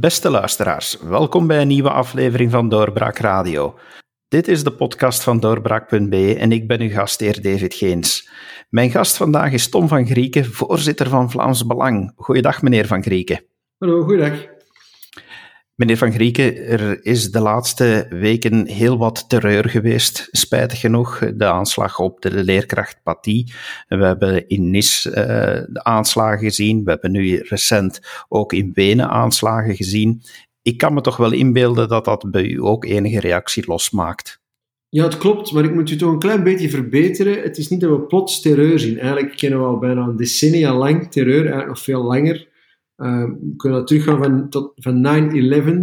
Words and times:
Beste 0.00 0.30
luisteraars, 0.30 0.98
welkom 1.00 1.46
bij 1.46 1.60
een 1.60 1.68
nieuwe 1.68 1.90
aflevering 1.90 2.50
van 2.50 2.68
Doorbraak 2.68 3.18
Radio. 3.18 3.78
Dit 4.28 4.48
is 4.48 4.64
de 4.64 4.72
podcast 4.72 5.22
van 5.22 5.40
Doorbraak.be 5.40 6.36
en 6.38 6.52
ik 6.52 6.66
ben 6.66 6.80
uw 6.80 6.90
gastheer 6.90 7.42
David 7.42 7.74
Geens. 7.74 8.30
Mijn 8.68 8.90
gast 8.90 9.16
vandaag 9.16 9.52
is 9.52 9.68
Tom 9.68 9.88
van 9.88 10.06
Grieken, 10.06 10.44
voorzitter 10.44 11.08
van 11.08 11.30
Vlaams 11.30 11.66
Belang. 11.66 12.12
Goeiedag, 12.16 12.62
meneer 12.62 12.86
van 12.86 13.02
Grieken. 13.02 13.44
Hallo, 13.78 14.02
goeiedag. 14.02 14.57
Meneer 15.78 15.96
Van 15.96 16.12
Grieken, 16.12 16.56
er 16.56 17.04
is 17.04 17.30
de 17.30 17.40
laatste 17.40 18.06
weken 18.10 18.66
heel 18.66 18.98
wat 18.98 19.28
terreur 19.28 19.68
geweest, 19.68 20.28
spijtig 20.30 20.80
genoeg. 20.80 21.18
De 21.34 21.44
aanslag 21.44 21.98
op 21.98 22.20
de 22.20 22.44
leerkracht. 22.44 23.00
We 23.02 23.54
hebben 23.88 24.48
in 24.48 24.70
Nis 24.70 25.06
uh, 25.06 25.14
de 25.14 25.80
aanslagen 25.82 26.38
gezien. 26.38 26.84
We 26.84 26.90
hebben 26.90 27.10
nu 27.10 27.36
recent 27.36 28.00
ook 28.28 28.52
in 28.52 28.70
Wenen 28.74 29.08
aanslagen 29.08 29.76
gezien. 29.76 30.22
Ik 30.62 30.78
kan 30.78 30.94
me 30.94 31.00
toch 31.00 31.16
wel 31.16 31.32
inbeelden 31.32 31.88
dat 31.88 32.04
dat 32.04 32.30
bij 32.30 32.44
u 32.44 32.62
ook 32.62 32.84
enige 32.84 33.20
reactie 33.20 33.64
losmaakt. 33.66 34.40
Ja, 34.88 35.04
het 35.04 35.18
klopt, 35.18 35.52
maar 35.52 35.64
ik 35.64 35.74
moet 35.74 35.90
u 35.90 35.96
toch 35.96 36.12
een 36.12 36.18
klein 36.18 36.42
beetje 36.42 36.70
verbeteren. 36.70 37.42
Het 37.42 37.58
is 37.58 37.68
niet 37.68 37.80
dat 37.80 37.90
we 37.90 38.00
plots 38.00 38.40
terreur 38.40 38.78
zien. 38.78 38.98
Eigenlijk 38.98 39.36
kennen 39.36 39.58
we 39.58 39.66
al 39.66 39.78
bijna 39.78 40.02
een 40.02 40.16
decennia 40.16 40.74
lang 40.74 41.10
terreur, 41.10 41.40
eigenlijk 41.40 41.68
nog 41.68 41.82
veel 41.82 42.02
langer. 42.02 42.48
Uh, 42.98 43.24
we 43.24 43.54
kunnen 43.56 43.84
teruggaan 43.84 44.18
van, 44.22 44.48
tot, 44.48 44.72
van 44.76 45.06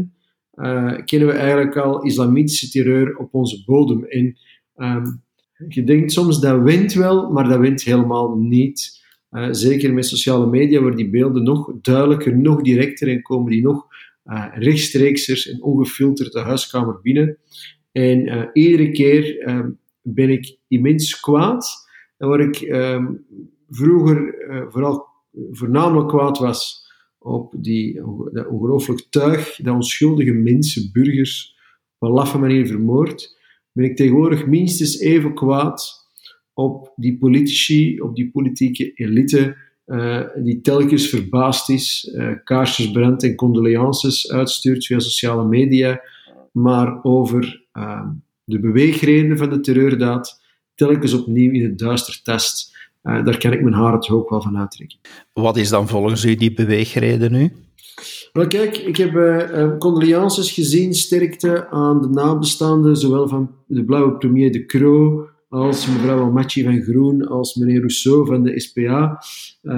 9-11. 0.09 0.13
Uh, 0.55 0.93
kennen 1.05 1.27
we 1.27 1.33
eigenlijk 1.33 1.77
al 1.77 2.03
islamitische 2.03 2.69
terreur 2.69 3.17
op 3.17 3.34
onze 3.34 3.63
bodem. 3.65 4.05
En 4.05 4.37
um, 4.76 5.23
je 5.67 5.84
denkt 5.84 6.12
soms 6.12 6.40
dat 6.40 6.62
wint 6.62 6.93
wel, 6.93 7.31
maar 7.31 7.48
dat 7.48 7.59
wint 7.59 7.84
helemaal 7.84 8.37
niet. 8.37 9.03
Uh, 9.31 9.48
zeker 9.51 9.93
met 9.93 10.05
sociale 10.05 10.48
media, 10.48 10.81
waar 10.81 10.95
die 10.95 11.09
beelden 11.09 11.43
nog 11.43 11.71
duidelijker, 11.81 12.37
nog 12.37 12.62
directer 12.62 13.07
en 13.07 13.21
komen 13.21 13.51
die 13.51 13.62
nog 13.62 13.87
uh, 14.25 15.47
en 15.47 15.62
ongefilterd 15.62 16.31
de 16.31 16.40
huiskamer 16.40 16.99
binnen. 17.01 17.37
En 17.91 18.49
iedere 18.53 18.91
keer 18.91 19.49
um, 19.49 19.79
ben 20.01 20.29
ik 20.29 20.57
immens 20.68 21.20
kwaad. 21.20 21.87
En 22.18 22.27
waar 22.27 22.40
ik 22.40 22.57
vroeger 23.70 24.35
vooral 24.70 25.05
voornamelijk 25.51 26.07
kwaad 26.07 26.37
was 26.37 26.84
op 27.26 27.54
die, 27.57 28.05
ongelooflijk 28.49 29.05
tuig 29.09 29.55
dat 29.55 29.76
onschuldige 29.76 30.31
mensen, 30.31 30.90
burgers, 30.91 31.55
op 31.98 32.07
een 32.07 32.13
laffe 32.13 32.37
manier 32.37 32.68
vermoord, 32.68 33.37
ben 33.71 33.85
ik 33.85 33.95
tegenwoordig 33.95 34.45
minstens 34.45 34.99
even 34.99 35.34
kwaad 35.34 35.93
op 36.53 36.93
die 36.96 37.18
politici, 37.18 37.99
op 38.01 38.15
die 38.15 38.31
politieke 38.31 38.93
elite, 38.93 39.57
uh, 39.85 40.21
die 40.43 40.62
telkens 40.62 41.09
verbaasd 41.09 41.70
is, 41.70 42.13
uh, 42.15 42.31
kaarsjes 42.43 42.91
brandt 42.91 43.23
en 43.23 43.35
condolences 43.35 44.31
uitstuurt 44.31 44.85
via 44.85 44.99
sociale 44.99 45.46
media, 45.46 46.01
maar 46.51 47.03
over 47.03 47.65
uh, 47.73 48.07
de 48.43 48.59
beweegredenen 48.59 49.37
van 49.37 49.49
de 49.49 49.59
terreurdaad 49.59 50.41
telkens 50.76 51.13
opnieuw 51.13 51.51
in 51.51 51.63
het 51.63 51.79
duister 51.79 52.21
test. 52.23 52.73
Uh, 53.05 53.25
daar 53.25 53.37
kan 53.37 53.53
ik 53.53 53.61
mijn 53.61 53.73
haar 53.73 53.93
het 53.93 54.09
ook 54.09 54.29
wel 54.29 54.41
van 54.41 54.57
uittrekken. 54.57 54.99
Wat 55.34 55.57
is 55.57 55.70
dan 55.70 55.87
volgens 55.87 56.25
u 56.25 56.35
die 56.35 56.53
beweegreden 56.53 57.31
nu? 57.31 57.51
Wel 58.34 58.47
kijk, 58.47 58.77
ik 58.77 58.97
heb 58.97 59.13
uh, 59.13 59.77
condolences 59.77 60.51
gezien, 60.51 60.93
sterkte 60.93 61.70
aan 61.70 62.01
de 62.01 62.09
nabestaanden, 62.09 62.95
zowel 62.95 63.27
van 63.27 63.55
de 63.67 63.85
blauwe 63.85 64.17
premier 64.17 64.51
De 64.51 64.66
Croo, 64.66 65.28
als 65.50 65.88
mevrouw 65.88 66.19
Almachi 66.19 66.63
van 66.63 66.81
Groen, 66.81 67.28
als 67.28 67.56
meneer 67.56 67.78
Rousseau 67.78 68.25
van 68.25 68.44
de 68.44 68.59
SPA. 68.59 69.24
Uh, 69.62 69.74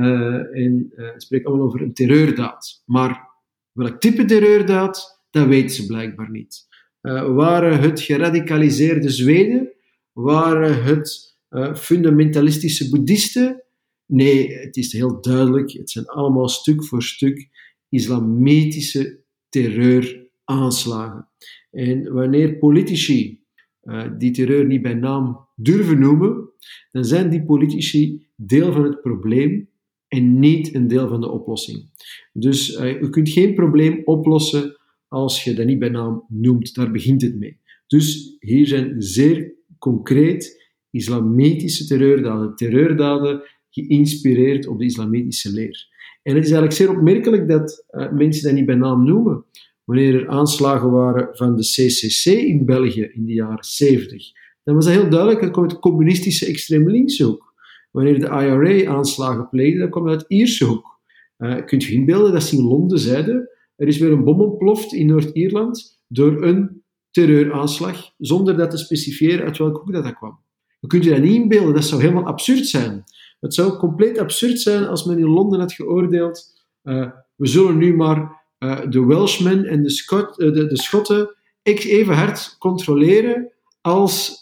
en 0.58 0.92
uh, 0.96 1.14
het 1.14 1.24
spreekt 1.24 1.46
allemaal 1.46 1.66
over 1.66 1.82
een 1.82 1.94
terreurdaad. 1.94 2.84
Maar 2.86 3.28
welk 3.72 4.00
type 4.00 4.26
terreurdaad, 4.26 5.24
dat 5.30 5.48
weten 5.48 5.70
ze 5.70 5.86
blijkbaar 5.86 6.32
niet. 6.32 6.68
Uh, 7.02 7.36
waren 7.36 7.80
het 7.80 8.02
geradicaliseerde 8.02 9.10
Zweden? 9.10 9.72
Waren 10.14 10.84
het 10.84 11.27
uh, 11.50 11.76
fundamentalistische 11.76 12.90
boeddhisten. 12.90 13.64
Nee, 14.06 14.54
het 14.54 14.78
is 14.78 14.92
heel 14.92 15.22
duidelijk. 15.22 15.72
Het 15.72 15.90
zijn 15.90 16.06
allemaal 16.06 16.50
stuk 16.50 16.86
voor 16.86 17.04
stuk 17.04 17.50
islamitische 17.90 19.20
terreuraanslagen. 19.50 21.28
En 21.72 22.14
wanneer 22.14 22.58
politici 22.58 23.42
uh, 23.84 24.08
die 24.18 24.32
terreur 24.32 24.66
niet 24.66 24.82
bij 24.82 24.94
naam 24.94 25.48
durven 25.56 26.00
noemen, 26.00 26.50
dan 26.92 27.06
zijn 27.06 27.30
die 27.30 27.46
politici 27.46 28.28
deel 28.36 28.72
van 28.72 28.84
het 28.84 29.02
probleem 29.02 29.70
en 30.08 30.40
niet 30.40 30.76
een 30.76 30.88
deel 30.88 31.08
van 31.08 31.22
de 31.22 31.30
oplossing. 31.30 31.92
Dus 32.34 32.68
je 32.68 33.08
kunt 33.10 33.30
geen 33.30 33.54
probleem 33.54 34.02
oplossen 34.04 34.78
als 35.08 35.44
je 35.44 35.54
dat 35.54 35.66
niet 35.66 35.80
bij 35.80 35.90
naam 35.90 36.26
noemt. 36.28 36.76
Daar 36.76 36.92
begint 36.92 37.22
het 37.22 37.38
mee. 37.38 37.60
Dus 37.88 38.36
hier 38.40 38.68
zijn 38.68 39.02
zeer 39.02 39.56
concreet 39.78 40.57
islamitische 40.92 41.86
terreurdaden, 41.86 42.56
terreurdaden 42.56 43.42
geïnspireerd 43.70 44.68
op 44.68 44.80
de 44.80 44.86
islamitische 44.86 45.52
leer. 45.52 45.88
En 46.24 46.36
het 46.36 46.46
is 46.46 46.52
eigenlijk 46.52 46.74
zeer 46.74 46.98
opmerkelijk 46.98 47.48
dat 47.48 47.86
uh, 47.92 48.12
mensen 48.12 48.44
dat 48.44 48.54
niet 48.54 48.66
bij 48.66 48.76
naam 48.76 49.06
noemen. 49.06 49.46
Wanneer 49.84 50.16
er 50.16 50.28
aanslagen 50.28 50.92
waren 50.92 51.30
van 51.32 51.56
de 51.56 51.62
CCC 51.62 52.26
in 52.26 52.66
België 52.66 53.10
in 53.14 53.26
de 53.26 53.34
jaren 53.34 53.64
70, 53.64 54.32
dan 54.64 54.76
was 54.76 54.86
dat 54.86 54.94
heel 54.94 55.10
duidelijk, 55.10 55.42
dat 55.42 55.52
kwam 55.52 55.64
uit 55.64 55.80
communistische 55.80 56.46
extreem 56.46 56.90
links 56.90 57.20
hoek. 57.20 57.54
Wanneer 57.92 58.20
de 58.20 58.28
IRA 58.28 58.92
aanslagen 58.92 59.50
pleegde, 59.50 59.80
dan 59.80 59.90
kwam 59.90 60.06
dat 60.06 60.14
uit 60.14 60.26
Ierse 60.28 60.66
hoek. 60.66 61.00
Uh, 61.38 61.66
kunt 61.66 61.84
je 61.84 61.94
inbeelden 61.94 62.32
dat 62.32 62.44
ze 62.44 62.56
in 62.56 62.64
Londen 62.64 63.00
zeiden, 63.00 63.50
er 63.76 63.88
is 63.88 63.98
weer 63.98 64.12
een 64.12 64.24
bom 64.24 64.42
ontploft 64.42 64.94
in 64.94 65.08
Noord-Ierland 65.08 66.02
door 66.08 66.44
een 66.44 66.84
terreuraanslag, 67.12 68.14
zonder 68.18 68.58
dat 68.58 68.72
te 68.72 68.78
specifieren 68.78 69.46
uit 69.46 69.58
welke 69.58 69.80
hoek 69.80 69.92
dat, 69.92 70.04
dat 70.04 70.14
kwam. 70.14 70.40
Je 70.88 70.94
kunt 70.94 71.08
je 71.08 71.10
dat 71.16 71.22
niet 71.22 71.42
inbeelden, 71.42 71.74
dat 71.74 71.86
zou 71.86 72.02
helemaal 72.02 72.26
absurd 72.26 72.68
zijn. 72.68 73.04
Het 73.40 73.54
zou 73.54 73.78
compleet 73.78 74.18
absurd 74.18 74.60
zijn 74.60 74.86
als 74.86 75.06
men 75.06 75.18
in 75.18 75.28
Londen 75.28 75.60
had 75.60 75.74
geoordeeld, 75.74 76.66
uh, 76.84 77.12
we 77.36 77.48
zullen 77.48 77.78
nu 77.78 77.96
maar 77.96 78.46
uh, 78.60 78.90
de 78.90 79.06
Welshmen 79.06 79.66
en 79.66 79.84
de, 79.84 79.90
Scot, 79.90 80.40
uh, 80.40 80.54
de, 80.54 80.68
de, 80.68 80.78
Schotten 80.78 81.36
even 81.64 82.14
hard 82.14 82.56
controleren 82.60 83.52
als 83.82 84.42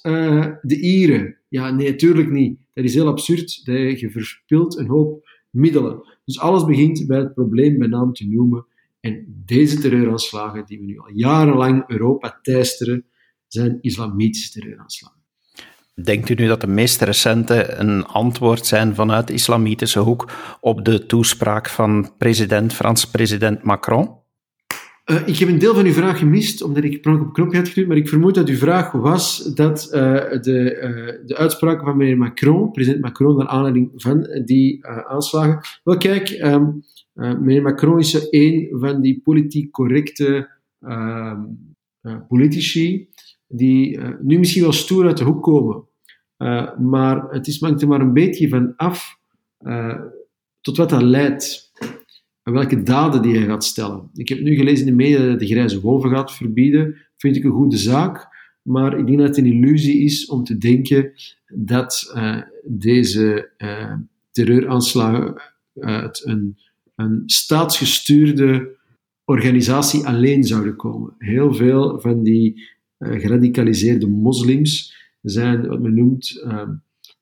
de 0.61 0.79
Ieren. 0.81 1.37
Ja, 1.47 1.71
nee, 1.71 1.89
natuurlijk 1.89 2.29
niet. 2.29 2.59
Dat 2.73 2.83
is 2.83 2.93
heel 2.93 3.07
absurd. 3.07 3.61
Je 3.99 4.09
verspilt 4.11 4.77
een 4.77 4.87
hoop 4.87 5.29
middelen. 5.49 6.03
Dus 6.25 6.39
alles 6.39 6.65
begint 6.65 7.07
bij 7.07 7.19
het 7.19 7.33
probleem 7.33 7.77
bij 7.77 7.87
naam 7.87 8.13
te 8.13 8.27
noemen. 8.27 8.65
En 8.99 9.43
deze 9.45 9.79
terreuraanslagen, 9.79 10.65
die 10.65 10.79
we 10.79 10.85
nu 10.85 10.99
al 10.99 11.11
jarenlang 11.13 11.83
Europa 11.87 12.39
teisteren, 12.41 13.05
zijn 13.47 13.77
islamitische 13.81 14.51
terreuraanslagen. 14.51 15.24
Denkt 16.03 16.29
u 16.29 16.33
nu 16.33 16.47
dat 16.47 16.61
de 16.61 16.67
meest 16.67 17.01
recente 17.01 17.73
een 17.73 18.05
antwoord 18.05 18.65
zijn 18.65 18.95
vanuit 18.95 19.27
de 19.27 19.33
islamitische 19.33 19.99
hoek 19.99 20.31
op 20.59 20.85
de 20.85 21.05
toespraak 21.05 21.69
van 21.69 22.09
president, 22.17 22.73
Frans 22.73 23.09
president 23.09 23.63
Macron? 23.63 24.09
Uh, 25.05 25.27
ik 25.27 25.37
heb 25.37 25.49
een 25.49 25.59
deel 25.59 25.73
van 25.73 25.85
uw 25.85 25.93
vraag 25.93 26.17
gemist, 26.17 26.61
omdat 26.61 26.83
ik 26.83 27.01
pronk 27.01 27.21
op 27.21 27.33
knopje 27.33 27.57
had 27.57 27.67
gedrukt, 27.67 27.87
maar 27.87 27.97
ik 27.97 28.09
vermoed 28.09 28.35
dat 28.35 28.47
uw 28.47 28.55
vraag 28.55 28.91
was 28.91 29.53
dat 29.53 29.85
uh, 29.85 29.91
de, 30.41 30.77
uh, 30.81 31.27
de 31.27 31.35
uitspraak 31.37 31.83
van 31.83 31.97
meneer 31.97 32.17
Macron, 32.17 32.71
president 32.71 33.01
Macron, 33.01 33.37
naar 33.37 33.47
aanleiding 33.47 33.91
van 33.95 34.41
die 34.45 34.85
aanslagen. 34.87 35.59
Wel 35.83 35.97
kijk, 35.97 36.29
um, 36.29 36.83
meneer 37.13 37.61
Macron 37.61 37.99
is 37.99 38.27
een 38.29 38.67
van 38.71 39.01
die 39.01 39.21
politiek 39.23 39.71
correcte 39.71 40.49
ehm, 40.79 41.41
politici 42.27 43.09
die 43.47 43.99
nu 44.21 44.39
misschien 44.39 44.61
wel 44.61 44.71
stoer 44.71 45.05
uit 45.05 45.17
de 45.17 45.23
hoek 45.23 45.43
komen. 45.43 45.83
Uh, 46.37 46.77
maar 46.77 47.29
het 47.29 47.47
is, 47.47 47.59
hangt 47.59 47.81
er 47.81 47.87
maar 47.87 48.01
een 48.01 48.13
beetje 48.13 48.49
van 48.49 48.73
af 48.75 49.19
uh, 49.61 50.01
tot 50.61 50.77
wat 50.77 50.89
dat 50.89 51.01
leidt. 51.01 51.71
En 52.43 52.53
welke 52.53 52.83
daden 52.83 53.21
die 53.21 53.37
hij 53.37 53.45
gaat 53.45 53.63
stellen. 53.63 54.09
Ik 54.13 54.29
heb 54.29 54.39
nu 54.39 54.55
gelezen 54.55 54.87
in 54.87 54.97
de 54.97 55.03
media 55.03 55.17
dat 55.17 55.27
hij 55.27 55.37
de 55.37 55.45
grijze 55.45 55.81
wolven 55.81 56.09
gaat 56.09 56.33
verbieden. 56.33 56.95
Vind 57.17 57.35
ik 57.35 57.43
een 57.43 57.51
goede 57.51 57.77
zaak. 57.77 58.27
Maar 58.61 58.99
ik 58.99 59.05
denk 59.05 59.17
dat 59.17 59.27
het 59.27 59.37
een 59.37 59.45
illusie 59.45 60.03
is 60.03 60.25
om 60.25 60.43
te 60.43 60.57
denken 60.57 61.11
dat 61.47 62.15
deze 62.63 63.51
terreuraanslagen 64.31 65.41
uit 65.79 66.21
een, 66.25 66.57
een 66.95 67.23
staatsgestuurde 67.25 68.77
organisatie 69.25 70.05
alleen 70.05 70.43
zouden 70.43 70.75
komen. 70.75 71.15
Heel 71.17 71.53
veel 71.53 71.99
van 71.99 72.23
die 72.23 72.63
geradicaliseerde 72.97 74.07
moslims 74.07 75.04
zijn 75.31 75.67
wat 75.67 75.81
men 75.81 75.93
noemt 75.93 76.41
uh, 76.45 76.69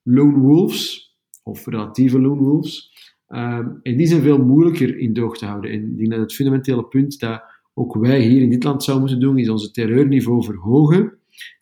lone 0.04 0.40
wolves, 0.40 1.16
of 1.44 1.66
relatieve 1.66 2.20
lone 2.20 2.42
wolves. 2.42 2.92
Uh, 3.30 3.68
en 3.84 3.98
die 3.98 4.08
zijn 4.08 4.22
veel 4.22 4.38
moeilijker 4.38 4.98
in 4.98 5.14
doog 5.14 5.38
te 5.38 5.46
houden. 5.46 5.72
En 5.72 5.92
ik 5.92 5.98
denk 5.98 6.10
dat 6.10 6.20
het 6.20 6.34
fundamentele 6.34 6.84
punt 6.86 7.20
dat 7.20 7.44
ook 7.74 7.96
wij 7.96 8.22
hier 8.22 8.42
in 8.42 8.50
dit 8.50 8.64
land 8.64 8.84
zouden 8.84 9.08
moeten 9.08 9.28
doen, 9.28 9.38
is 9.38 9.50
onze 9.50 9.72
terreurniveau 9.72 10.44
verhogen 10.44 11.18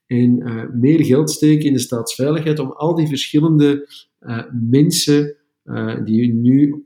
en 0.08 0.40
uh, 0.40 0.64
meer 0.74 1.06
geld 1.06 1.30
steken 1.30 1.66
in 1.66 1.74
de 1.74 1.80
staatsveiligheid 1.80 2.60
om 2.60 2.72
al 2.72 2.96
die 2.96 3.08
verschillende 3.08 3.90
uh, 4.20 4.44
mensen 4.70 5.36
uh, 5.66 6.06
die 6.06 6.34
nu 6.34 6.84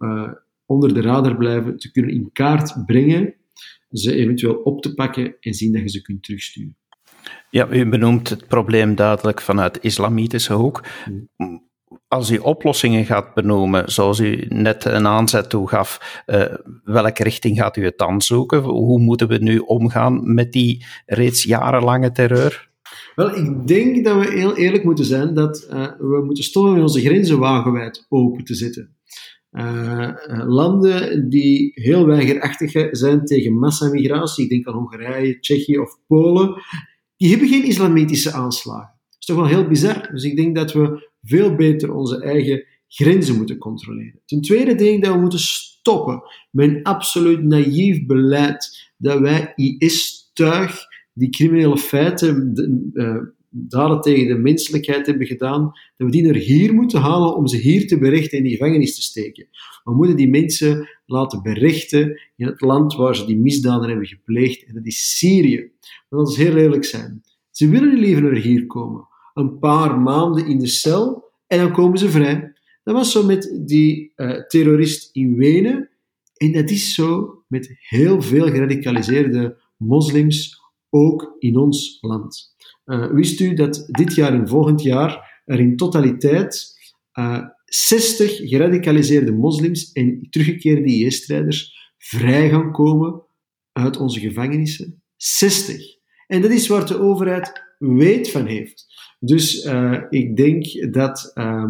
onder 0.65 0.93
de 0.93 1.01
radar 1.01 1.37
blijven 1.37 1.77
te 1.77 1.91
kunnen 1.91 2.11
in 2.11 2.29
kaart 2.31 2.85
brengen 2.85 3.33
ze 3.91 4.13
eventueel 4.13 4.55
op 4.55 4.81
te 4.81 4.93
pakken 4.93 5.35
en 5.39 5.53
zien 5.53 5.73
dat 5.73 5.81
je 5.81 5.89
ze 5.89 6.01
kunt 6.01 6.23
terugsturen. 6.23 6.75
Ja, 7.49 7.67
u 7.69 7.89
benoemt 7.89 8.29
het 8.29 8.47
probleem 8.47 8.95
duidelijk 8.95 9.41
vanuit 9.41 9.79
islamitische 9.81 10.53
hoek. 10.53 10.83
Als 12.07 12.31
u 12.31 12.37
oplossingen 12.37 13.05
gaat 13.05 13.33
benoemen, 13.33 13.91
zoals 13.91 14.19
u 14.19 14.45
net 14.49 14.85
een 14.85 15.07
aanzet 15.07 15.49
toegaf, 15.49 16.21
uh, 16.27 16.45
welke 16.83 17.23
richting 17.23 17.57
gaat 17.57 17.77
u 17.77 17.83
het 17.83 17.97
dan 17.97 18.21
zoeken? 18.21 18.59
Hoe 18.59 18.99
moeten 18.99 19.27
we 19.27 19.37
nu 19.37 19.57
omgaan 19.57 20.33
met 20.33 20.51
die 20.51 20.85
reeds 21.05 21.43
jarenlange 21.43 22.11
terreur? 22.11 22.69
Wel, 23.15 23.35
ik 23.35 23.67
denk 23.67 24.05
dat 24.05 24.19
we 24.19 24.31
heel 24.31 24.55
eerlijk 24.55 24.83
moeten 24.83 25.05
zijn 25.05 25.33
dat 25.33 25.67
uh, 25.71 25.87
we 25.97 26.21
moeten 26.25 26.43
stoppen 26.43 26.73
met 26.73 26.81
onze 26.81 27.01
grenzen 27.01 27.39
wagenwijd 27.39 28.05
open 28.09 28.43
te 28.43 28.55
zetten. 28.55 28.95
Uh, 29.51 30.11
landen 30.45 31.29
die 31.29 31.71
heel 31.73 32.05
weigerachtig 32.05 32.71
zijn 32.91 33.25
tegen 33.25 33.57
massamigratie, 33.57 34.43
ik 34.43 34.49
denk 34.49 34.67
aan 34.67 34.73
Hongarije, 34.73 35.39
Tsjechië 35.39 35.77
of 35.77 35.99
Polen, 36.07 36.61
die 37.25 37.33
hebben 37.33 37.53
geen 37.53 37.67
islamitische 37.67 38.31
aanslagen. 38.31 38.93
Dat 39.09 39.15
is 39.19 39.25
toch 39.25 39.35
wel 39.35 39.47
heel 39.47 39.67
bizar. 39.67 40.09
Dus 40.11 40.23
ik 40.23 40.35
denk 40.35 40.55
dat 40.55 40.73
we 40.73 41.09
veel 41.21 41.55
beter 41.55 41.93
onze 41.93 42.21
eigen 42.21 42.65
grenzen 42.87 43.35
moeten 43.35 43.57
controleren. 43.57 44.21
Ten 44.25 44.41
tweede 44.41 44.75
denk 44.75 44.95
ik 44.95 45.03
dat 45.03 45.13
we 45.13 45.19
moeten 45.19 45.39
stoppen 45.39 46.23
met 46.51 46.69
een 46.69 46.83
absoluut 46.83 47.43
naïef 47.43 48.05
beleid 48.05 48.91
dat 48.97 49.19
wij 49.19 49.53
IS-tuig 49.55 50.85
die 51.13 51.29
criminele 51.29 51.77
feiten, 51.77 52.51
uh, 52.93 53.17
daden 53.57 54.01
tegen 54.01 54.27
de 54.27 54.41
menselijkheid 54.41 55.05
hebben 55.05 55.27
gedaan, 55.27 55.63
dat 55.63 56.07
we 56.07 56.11
die 56.11 56.23
naar 56.23 56.35
hier 56.35 56.73
moeten 56.73 56.99
halen 57.01 57.35
om 57.35 57.47
ze 57.47 57.57
hier 57.57 57.87
te 57.87 57.97
berechten 57.97 58.31
en 58.31 58.37
in 58.37 58.43
die 58.43 58.57
gevangenis 58.57 58.95
te 58.95 59.01
steken. 59.01 59.47
We 59.83 59.93
moeten 59.93 60.15
die 60.15 60.29
mensen 60.29 60.89
laten 61.05 61.41
berechten 61.41 62.21
in 62.35 62.45
het 62.45 62.61
land 62.61 62.95
waar 62.95 63.15
ze 63.15 63.25
die 63.25 63.37
misdaden 63.37 63.89
hebben 63.89 64.07
gepleegd, 64.07 64.65
en 64.65 64.73
dat 64.73 64.85
is 64.85 65.17
Syrië. 65.17 65.71
Dat 66.09 66.29
is 66.29 66.35
heel 66.35 66.55
eerlijk 66.55 66.85
zijn. 66.85 67.23
Ze 67.51 67.69
willen 67.69 67.97
liever 67.97 68.23
naar 68.23 68.41
hier 68.41 68.65
komen. 68.65 69.07
Een 69.33 69.59
paar 69.59 69.99
maanden 69.99 70.45
in 70.47 70.59
de 70.59 70.67
cel 70.67 71.31
en 71.47 71.57
dan 71.59 71.71
komen 71.71 71.97
ze 71.97 72.09
vrij. 72.09 72.53
Dat 72.83 72.95
was 72.95 73.11
zo 73.11 73.25
met 73.25 73.59
die 73.65 74.11
uh, 74.15 74.41
terrorist 74.47 75.09
in 75.15 75.35
Wenen. 75.35 75.89
En 76.35 76.51
dat 76.51 76.69
is 76.69 76.93
zo 76.93 77.43
met 77.47 77.75
heel 77.79 78.21
veel 78.21 78.45
geradicaliseerde 78.45 79.57
moslims, 79.77 80.61
ook 80.89 81.35
in 81.39 81.57
ons 81.57 81.97
land. 82.01 82.55
Uh, 82.85 83.11
wist 83.11 83.39
u 83.39 83.53
dat 83.53 83.85
dit 83.87 84.15
jaar 84.15 84.33
en 84.33 84.47
volgend 84.47 84.81
jaar 84.81 85.41
er 85.45 85.59
in 85.59 85.75
totaliteit 85.75 86.73
uh, 87.13 87.35
eh, 87.35 87.43
60 87.65 88.35
geradicaliseerde 88.35 89.31
moslims 89.31 89.91
en 89.91 90.27
teruggekeerde 90.29 90.85
IS-strijders 90.85 91.93
vrij 91.97 92.49
gaan 92.49 92.71
komen 92.71 93.21
uit 93.71 93.97
onze 93.97 94.19
gevangenissen? 94.19 95.03
60. 95.15 95.77
En 96.27 96.41
dat 96.41 96.51
is 96.51 96.67
waar 96.67 96.87
de 96.87 96.99
overheid 96.99 97.63
weet 97.77 98.31
van 98.31 98.45
heeft. 98.45 98.85
Dus 99.19 99.65
uh, 99.65 100.01
ik 100.09 100.35
denk 100.37 100.93
dat, 100.93 101.31
uh, 101.35 101.65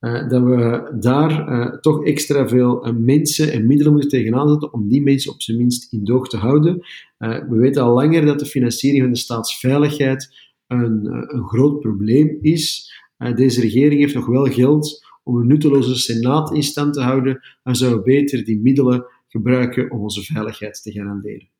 dat 0.00 0.42
we 0.42 0.96
daar 1.00 1.80
toch 1.80 2.04
extra 2.04 2.48
veel 2.48 2.92
mensen 2.98 3.52
en 3.52 3.66
middelen 3.66 3.92
moeten 3.92 4.10
tegenaan 4.10 4.48
zetten 4.48 4.72
om 4.72 4.88
die 4.88 5.02
mensen 5.02 5.32
op 5.32 5.42
zijn 5.42 5.56
minst 5.56 5.92
in 5.92 6.04
doog 6.04 6.28
te 6.28 6.36
houden. 6.36 6.82
We 7.18 7.56
weten 7.56 7.82
al 7.82 7.94
langer 7.94 8.26
dat 8.26 8.38
de 8.38 8.46
financiering 8.46 9.02
van 9.02 9.12
de 9.12 9.18
staatsveiligheid 9.18 10.50
een, 10.66 11.06
een 11.34 11.48
groot 11.48 11.80
probleem 11.80 12.38
is. 12.40 12.92
deze 13.34 13.60
regering 13.60 14.00
heeft 14.00 14.14
nog 14.14 14.26
wel 14.26 14.44
geld 14.44 15.06
om 15.22 15.36
een 15.36 15.46
nutteloze 15.46 15.98
senaat 15.98 16.54
in 16.54 16.62
stand 16.62 16.94
te 16.94 17.00
houden, 17.00 17.40
zouden 17.62 17.98
we 17.98 18.04
beter 18.04 18.44
die 18.44 18.60
middelen 18.60 19.06
gebruiken 19.28 19.90
om 19.90 20.00
onze 20.00 20.22
veiligheid 20.22 20.82
te 20.82 20.92
garanderen. 20.92 21.50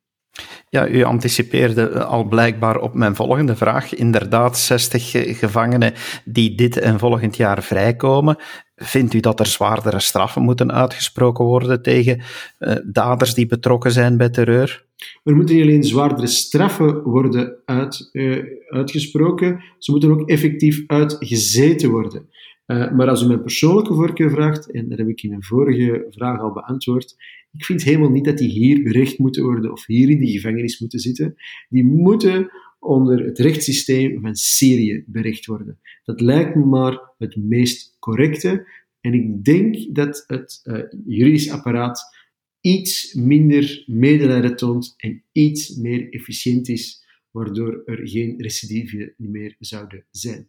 Ja, 0.70 0.88
u 0.88 1.02
anticipeerde 1.02 2.04
al 2.04 2.24
blijkbaar 2.24 2.80
op 2.80 2.94
mijn 2.94 3.14
volgende 3.14 3.56
vraag. 3.56 3.94
Inderdaad, 3.94 4.58
60 4.58 5.10
gevangenen 5.38 5.92
die 6.24 6.54
dit 6.54 6.76
en 6.76 6.98
volgend 6.98 7.36
jaar 7.36 7.62
vrijkomen. 7.62 8.36
Vindt 8.80 9.14
u 9.14 9.20
dat 9.20 9.40
er 9.40 9.46
zwaardere 9.46 10.00
straffen 10.00 10.42
moeten 10.42 10.72
uitgesproken 10.72 11.44
worden 11.44 11.82
tegen 11.82 12.20
uh, 12.58 12.76
daders 12.84 13.34
die 13.34 13.46
betrokken 13.46 13.92
zijn 13.92 14.16
bij 14.16 14.30
terreur? 14.30 14.86
Er 15.24 15.34
moeten 15.34 15.54
niet 15.54 15.64
alleen 15.64 15.84
zwaardere 15.84 16.26
straffen 16.26 17.02
worden 17.02 17.56
uit, 17.64 18.08
uh, 18.12 18.44
uitgesproken, 18.68 19.62
ze 19.78 19.90
moeten 19.90 20.10
ook 20.10 20.28
effectief 20.28 20.84
uitgezeten 20.86 21.90
worden. 21.90 22.28
Uh, 22.66 22.92
maar 22.92 23.08
als 23.08 23.22
u 23.22 23.26
mijn 23.26 23.42
persoonlijke 23.42 23.94
voorkeur 23.94 24.30
vraagt, 24.30 24.70
en 24.70 24.88
dat 24.88 24.98
heb 24.98 25.08
ik 25.08 25.22
in 25.22 25.32
een 25.32 25.44
vorige 25.44 26.06
vraag 26.10 26.40
al 26.40 26.52
beantwoord, 26.52 27.16
ik 27.52 27.64
vind 27.64 27.82
helemaal 27.82 28.10
niet 28.10 28.24
dat 28.24 28.38
die 28.38 28.50
hier 28.50 28.82
berecht 28.82 29.18
moeten 29.18 29.42
worden 29.42 29.72
of 29.72 29.86
hier 29.86 30.10
in 30.10 30.18
die 30.18 30.40
gevangenis 30.40 30.80
moeten 30.80 30.98
zitten. 30.98 31.34
Die 31.68 31.84
moeten 31.84 32.50
onder 32.78 33.24
het 33.24 33.38
rechtssysteem 33.38 34.20
van 34.20 34.34
Syrië 34.34 35.04
berecht 35.06 35.46
worden. 35.46 35.78
Dat 36.04 36.20
lijkt 36.20 36.54
me 36.54 36.64
maar 36.64 37.00
het 37.18 37.36
meest 37.36 37.87
correcte. 37.98 38.66
En 39.00 39.12
ik 39.12 39.44
denk 39.44 39.94
dat 39.94 40.24
het 40.26 40.60
uh, 40.64 40.82
juridisch 41.06 41.50
apparaat 41.50 42.16
iets 42.60 43.14
minder 43.14 43.84
medelijden 43.86 44.56
toont 44.56 44.94
en 44.96 45.22
iets 45.32 45.76
meer 45.76 46.08
efficiënt 46.10 46.68
is, 46.68 47.04
waardoor 47.30 47.82
er 47.84 48.08
geen 48.08 48.34
recidive 48.38 49.14
meer 49.16 49.56
zouden 49.58 50.04
zijn. 50.10 50.48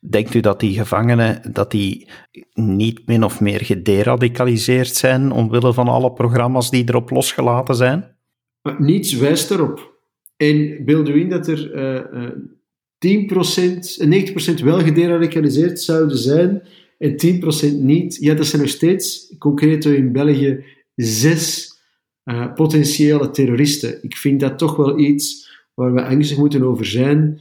Denkt 0.00 0.34
u 0.34 0.40
dat 0.40 0.60
die 0.60 0.74
gevangenen 0.74 1.52
dat 1.52 1.70
die 1.70 2.08
niet 2.54 3.06
min 3.06 3.24
of 3.24 3.40
meer 3.40 3.64
gederadicaliseerd 3.64 4.94
zijn 4.94 5.30
omwille 5.30 5.72
van 5.72 5.88
alle 5.88 6.12
programma's 6.12 6.70
die 6.70 6.88
erop 6.88 7.10
losgelaten 7.10 7.74
zijn? 7.74 8.16
Maar 8.62 8.82
niets 8.82 9.12
wijst 9.12 9.50
erop. 9.50 9.94
En 10.36 10.84
beeld 10.84 11.08
u 11.08 11.20
in 11.20 11.28
dat 11.28 11.48
er 11.48 11.74
uh, 11.74 12.30
10%, 12.98 14.58
90% 14.60 14.64
wel 14.64 14.80
gederadicaliseerd 14.80 15.80
zouden 15.80 16.18
zijn 16.18 16.62
en 16.98 17.42
10% 17.74 17.78
niet. 17.78 18.16
Ja, 18.20 18.34
dat 18.34 18.46
zijn 18.46 18.62
nog 18.62 18.70
steeds, 18.70 19.34
concreet 19.38 19.84
in 19.84 20.12
België, 20.12 20.64
zes 20.94 21.74
uh, 22.24 22.54
potentiële 22.54 23.30
terroristen. 23.30 24.02
Ik 24.02 24.16
vind 24.16 24.40
dat 24.40 24.58
toch 24.58 24.76
wel 24.76 24.98
iets 24.98 25.50
waar 25.74 25.92
we 25.92 26.04
angstig 26.04 26.38
moeten 26.38 26.62
over 26.62 26.86
zijn. 26.86 27.40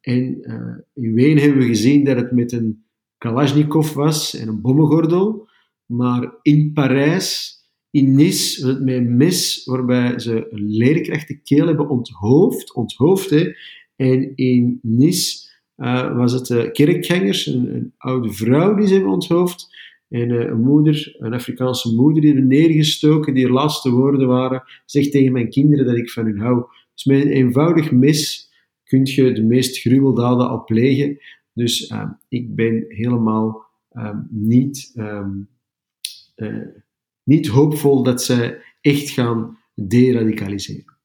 En 0.00 0.38
uh, 0.40 1.04
in 1.04 1.14
Wenen 1.14 1.42
hebben 1.42 1.60
we 1.60 1.66
gezien 1.66 2.04
dat 2.04 2.16
het 2.16 2.32
met 2.32 2.52
een 2.52 2.84
Kalashnikov 3.18 3.92
was 3.92 4.34
en 4.36 4.48
een 4.48 4.60
bommengordel. 4.60 5.48
Maar 5.86 6.34
in 6.42 6.72
Parijs, 6.72 7.58
in 7.90 8.14
Nice, 8.14 8.80
met 8.80 8.94
een 8.94 9.16
mes 9.16 9.64
waarbij 9.64 10.18
ze 10.18 10.46
een 10.50 10.66
leerkracht 10.66 11.42
keel 11.42 11.66
hebben 11.66 11.88
onthoofd. 11.88 12.74
onthoofd. 12.74 13.30
En 14.00 14.36
in 14.36 14.78
Nice 14.82 15.48
uh, 15.76 16.16
was 16.16 16.32
het 16.32 16.48
uh, 16.48 16.70
kerkgangers, 16.70 17.46
een, 17.46 17.92
oude 17.98 18.32
vrouw 18.32 18.74
die 18.74 18.86
ze 18.86 18.94
hebben 18.94 19.12
onthoofd. 19.12 19.78
En 20.08 20.28
uh, 20.28 20.46
een 20.46 20.60
moeder, 20.60 21.16
een 21.18 21.32
Afrikaanse 21.32 21.94
moeder, 21.94 22.22
die 22.22 22.32
hebben 22.32 22.48
neergestoken, 22.48 23.34
die 23.34 23.50
laatste 23.50 23.90
woorden 23.90 24.28
waren, 24.28 24.62
zegt 24.84 25.10
tegen 25.10 25.32
mijn 25.32 25.50
kinderen 25.50 25.86
dat 25.86 25.96
ik 25.96 26.10
van 26.10 26.24
hun 26.24 26.38
hou. 26.38 26.64
Dus 26.94 27.04
met 27.04 27.22
een 27.22 27.30
eenvoudig 27.30 27.90
mes 27.90 28.50
kun 28.84 29.04
je 29.04 29.32
de 29.32 29.42
meest 29.42 29.78
gruweldaden 29.78 30.48
al 30.48 30.64
plegen. 30.64 31.18
Dus 31.52 31.90
uh, 31.90 32.10
ik 32.28 32.54
ben 32.54 32.84
helemaal 32.88 33.64
um, 33.92 34.28
niet, 34.30 34.92
uh, 34.94 35.26
niet 37.24 37.46
hoopvol 37.46 38.02
dat 38.02 38.22
zij 38.22 38.58
echt 38.80 39.10
gaan 39.10 39.58
deradicaliseren. 39.74 40.99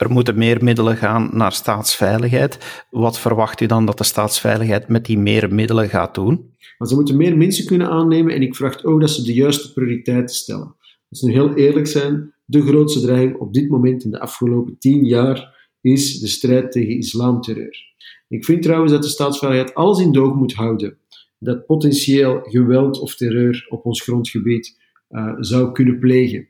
Er 0.00 0.10
moeten 0.10 0.38
meer 0.38 0.64
middelen 0.64 0.96
gaan 0.96 1.30
naar 1.32 1.52
staatsveiligheid. 1.52 2.84
Wat 2.90 3.18
verwacht 3.18 3.60
u 3.60 3.66
dan 3.66 3.86
dat 3.86 3.98
de 3.98 4.04
staatsveiligheid 4.04 4.88
met 4.88 5.06
die 5.06 5.18
meer 5.18 5.54
middelen 5.54 5.88
gaat 5.88 6.14
doen? 6.14 6.54
Ze 6.78 6.94
moeten 6.94 7.16
meer 7.16 7.36
mensen 7.36 7.66
kunnen 7.66 7.88
aannemen 7.88 8.34
en 8.34 8.42
ik 8.42 8.54
verwacht 8.54 8.84
ook 8.84 9.00
dat 9.00 9.10
ze 9.10 9.22
de 9.22 9.34
juiste 9.34 9.72
prioriteiten 9.72 10.34
stellen. 10.34 10.74
Als 11.10 11.20
we 11.20 11.26
nu 11.26 11.32
heel 11.32 11.54
eerlijk 11.54 11.86
zijn, 11.86 12.34
de 12.44 12.62
grootste 12.62 13.00
dreiging 13.00 13.36
op 13.36 13.54
dit 13.54 13.68
moment 13.68 14.04
in 14.04 14.10
de 14.10 14.20
afgelopen 14.20 14.78
tien 14.78 15.04
jaar 15.04 15.68
is 15.80 16.18
de 16.18 16.28
strijd 16.28 16.72
tegen 16.72 16.96
islamterreur. 16.96 17.78
Ik 18.28 18.44
vind 18.44 18.62
trouwens 18.62 18.92
dat 18.92 19.02
de 19.02 19.08
staatsveiligheid 19.08 19.74
alles 19.74 20.00
in 20.00 20.12
doog 20.12 20.34
moet 20.34 20.54
houden 20.54 20.98
dat 21.38 21.66
potentieel 21.66 22.40
geweld 22.42 23.00
of 23.00 23.14
terreur 23.14 23.66
op 23.68 23.84
ons 23.84 24.02
grondgebied 24.02 24.78
uh, 25.10 25.34
zou 25.38 25.72
kunnen 25.72 25.98
plegen. 25.98 26.48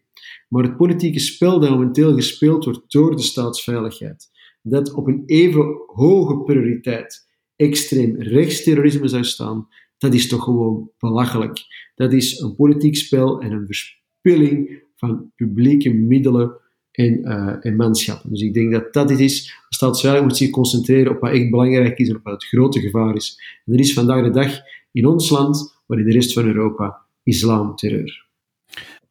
Maar 0.50 0.62
het 0.62 0.76
politieke 0.76 1.18
spel 1.18 1.60
dat 1.60 1.70
momenteel 1.70 2.14
gespeeld 2.14 2.64
wordt 2.64 2.92
door 2.92 3.16
de 3.16 3.22
staatsveiligheid, 3.22 4.30
dat 4.62 4.94
op 4.94 5.06
een 5.06 5.22
even 5.26 5.82
hoge 5.86 6.38
prioriteit 6.38 7.28
extreem 7.56 8.16
rechtsterrorisme 8.16 9.08
zou 9.08 9.24
staan, 9.24 9.68
dat 9.98 10.14
is 10.14 10.28
toch 10.28 10.44
gewoon 10.44 10.90
belachelijk. 10.98 11.58
Dat 11.94 12.12
is 12.12 12.38
een 12.38 12.54
politiek 12.54 12.96
spel 12.96 13.40
en 13.40 13.52
een 13.52 13.66
verspilling 13.66 14.82
van 14.96 15.32
publieke 15.36 15.90
middelen 15.92 16.52
en, 16.90 17.18
uh, 17.24 17.56
en 17.60 17.76
manschappen. 17.76 18.30
Dus 18.30 18.40
ik 18.40 18.54
denk 18.54 18.72
dat 18.72 18.92
dat 18.92 19.10
het 19.10 19.20
is. 19.20 19.44
De 19.44 19.74
staatsveiligheid 19.74 20.30
moet 20.30 20.40
zich 20.40 20.50
concentreren 20.50 21.12
op 21.12 21.20
wat 21.20 21.32
echt 21.32 21.50
belangrijk 21.50 21.98
is 21.98 22.08
en 22.08 22.16
op 22.16 22.24
wat 22.24 22.32
het 22.32 22.44
grote 22.44 22.80
gevaar 22.80 23.14
is. 23.14 23.40
En 23.66 23.72
er 23.72 23.78
is 23.78 23.92
vandaag 23.92 24.24
de 24.24 24.30
dag 24.30 24.60
in 24.92 25.06
ons 25.06 25.30
land, 25.30 25.82
maar 25.86 25.98
in 25.98 26.04
de 26.04 26.12
rest 26.12 26.32
van 26.32 26.46
Europa, 26.46 27.06
islamterreur. 27.22 28.29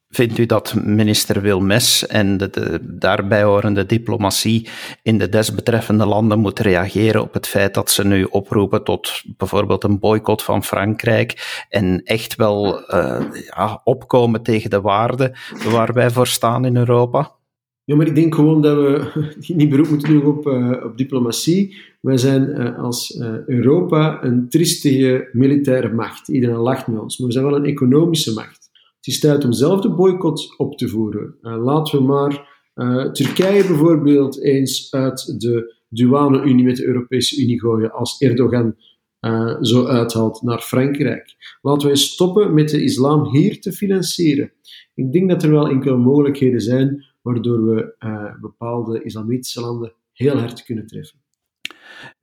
Vindt 0.10 0.38
u 0.38 0.46
dat 0.46 0.76
minister 0.84 1.42
Wilmes 1.42 2.08
en 2.08 2.38
de, 2.38 2.80
daarbij 2.82 3.44
horende 3.44 3.86
diplomatie 3.86 4.68
in 5.04 5.18
de 5.18 5.30
desbetreffende 5.30 6.06
landen 6.06 6.40
moet 6.40 6.60
reageren 6.60 7.22
op 7.22 7.34
het 7.34 7.48
feit 7.48 7.74
dat 7.74 7.92
ze 7.92 8.06
nu 8.06 8.24
oproepen 8.24 8.84
tot 8.84 9.24
bijvoorbeeld 9.38 9.84
een 9.84 10.00
boycott 10.00 10.44
van 10.44 10.64
Frankrijk 10.64 11.66
en 11.70 12.02
echt 12.04 12.36
wel 12.36 12.80
uh, 12.94 13.22
ja, 13.56 13.82
opkomen 13.84 14.44
tegen 14.44 14.70
de 14.70 14.82
waarden 14.82 15.34
waar 15.72 15.94
wij 15.94 16.10
voor 16.10 16.28
staan 16.28 16.66
in 16.66 16.78
Europa? 16.78 17.32
Ja, 17.84 17.96
maar 17.96 18.08
ik 18.08 18.16
denk 18.16 18.36
gewoon 18.36 18.62
dat 18.62 18.78
we 18.78 19.12
niet 19.56 19.70
beroep 19.70 19.90
moeten 19.90 20.10
doen 20.10 20.26
op, 20.26 20.48
uh, 20.48 20.86
op 20.86 20.98
diplomatie. 20.98 21.78
Wij 22.02 22.18
zijn 22.18 22.50
uh, 22.50 22.80
als 22.80 23.22
Europa 23.46 24.24
een 24.24 24.50
triestige 24.50 25.30
militaire 25.32 25.94
macht. 25.94 26.28
Iedereen 26.28 26.56
lacht 26.56 26.88
met 26.88 27.00
ons, 27.00 27.18
maar 27.18 27.28
we 27.28 27.34
zijn 27.34 27.46
wel 27.46 27.56
een 27.56 27.66
economische 27.66 28.34
macht. 28.34 28.59
Het 29.00 29.08
is 29.08 29.20
tijd 29.20 29.46
om 29.46 29.54
zelf 29.54 29.82
de 29.82 29.90
boycott 29.90 30.58
op 30.58 30.78
te 30.78 30.88
voeren. 30.88 31.36
Uh, 31.42 31.64
laten 31.64 32.00
we 32.00 32.06
maar 32.06 32.62
uh, 32.76 33.12
Turkije 33.12 33.68
bijvoorbeeld 33.68 34.44
eens 34.44 34.94
uit 34.94 35.40
de 35.42 35.76
douane-unie 35.90 36.66
met 36.66 36.76
de 36.76 36.86
Europese 36.86 37.42
Unie 37.42 37.60
gooien 37.60 37.92
als 37.92 38.22
Erdogan 38.22 38.76
uh, 39.22 39.58
zo 39.62 39.86
uithaalt 39.86 40.42
naar 40.42 40.60
Frankrijk. 40.60 41.36
Laten 41.62 41.90
eens 41.90 42.12
stoppen 42.12 42.54
met 42.54 42.70
de 42.70 42.84
islam 42.84 43.30
hier 43.30 43.62
te 43.62 43.72
financieren. 43.72 44.52
Ik 44.96 45.12
denk 45.12 45.30
dat 45.30 45.44
er 45.44 45.52
wel 45.52 45.70
enkele 45.70 45.98
mogelijkheden 45.98 46.62
zijn 46.62 47.06
waardoor 47.22 47.66
we 47.66 47.96
bepaalde 48.42 49.04
islamitische 49.04 49.62
landen 49.62 49.94
heel 50.14 50.38
hard 50.38 50.64
kunnen 50.64 50.88
treffen. 50.88 51.20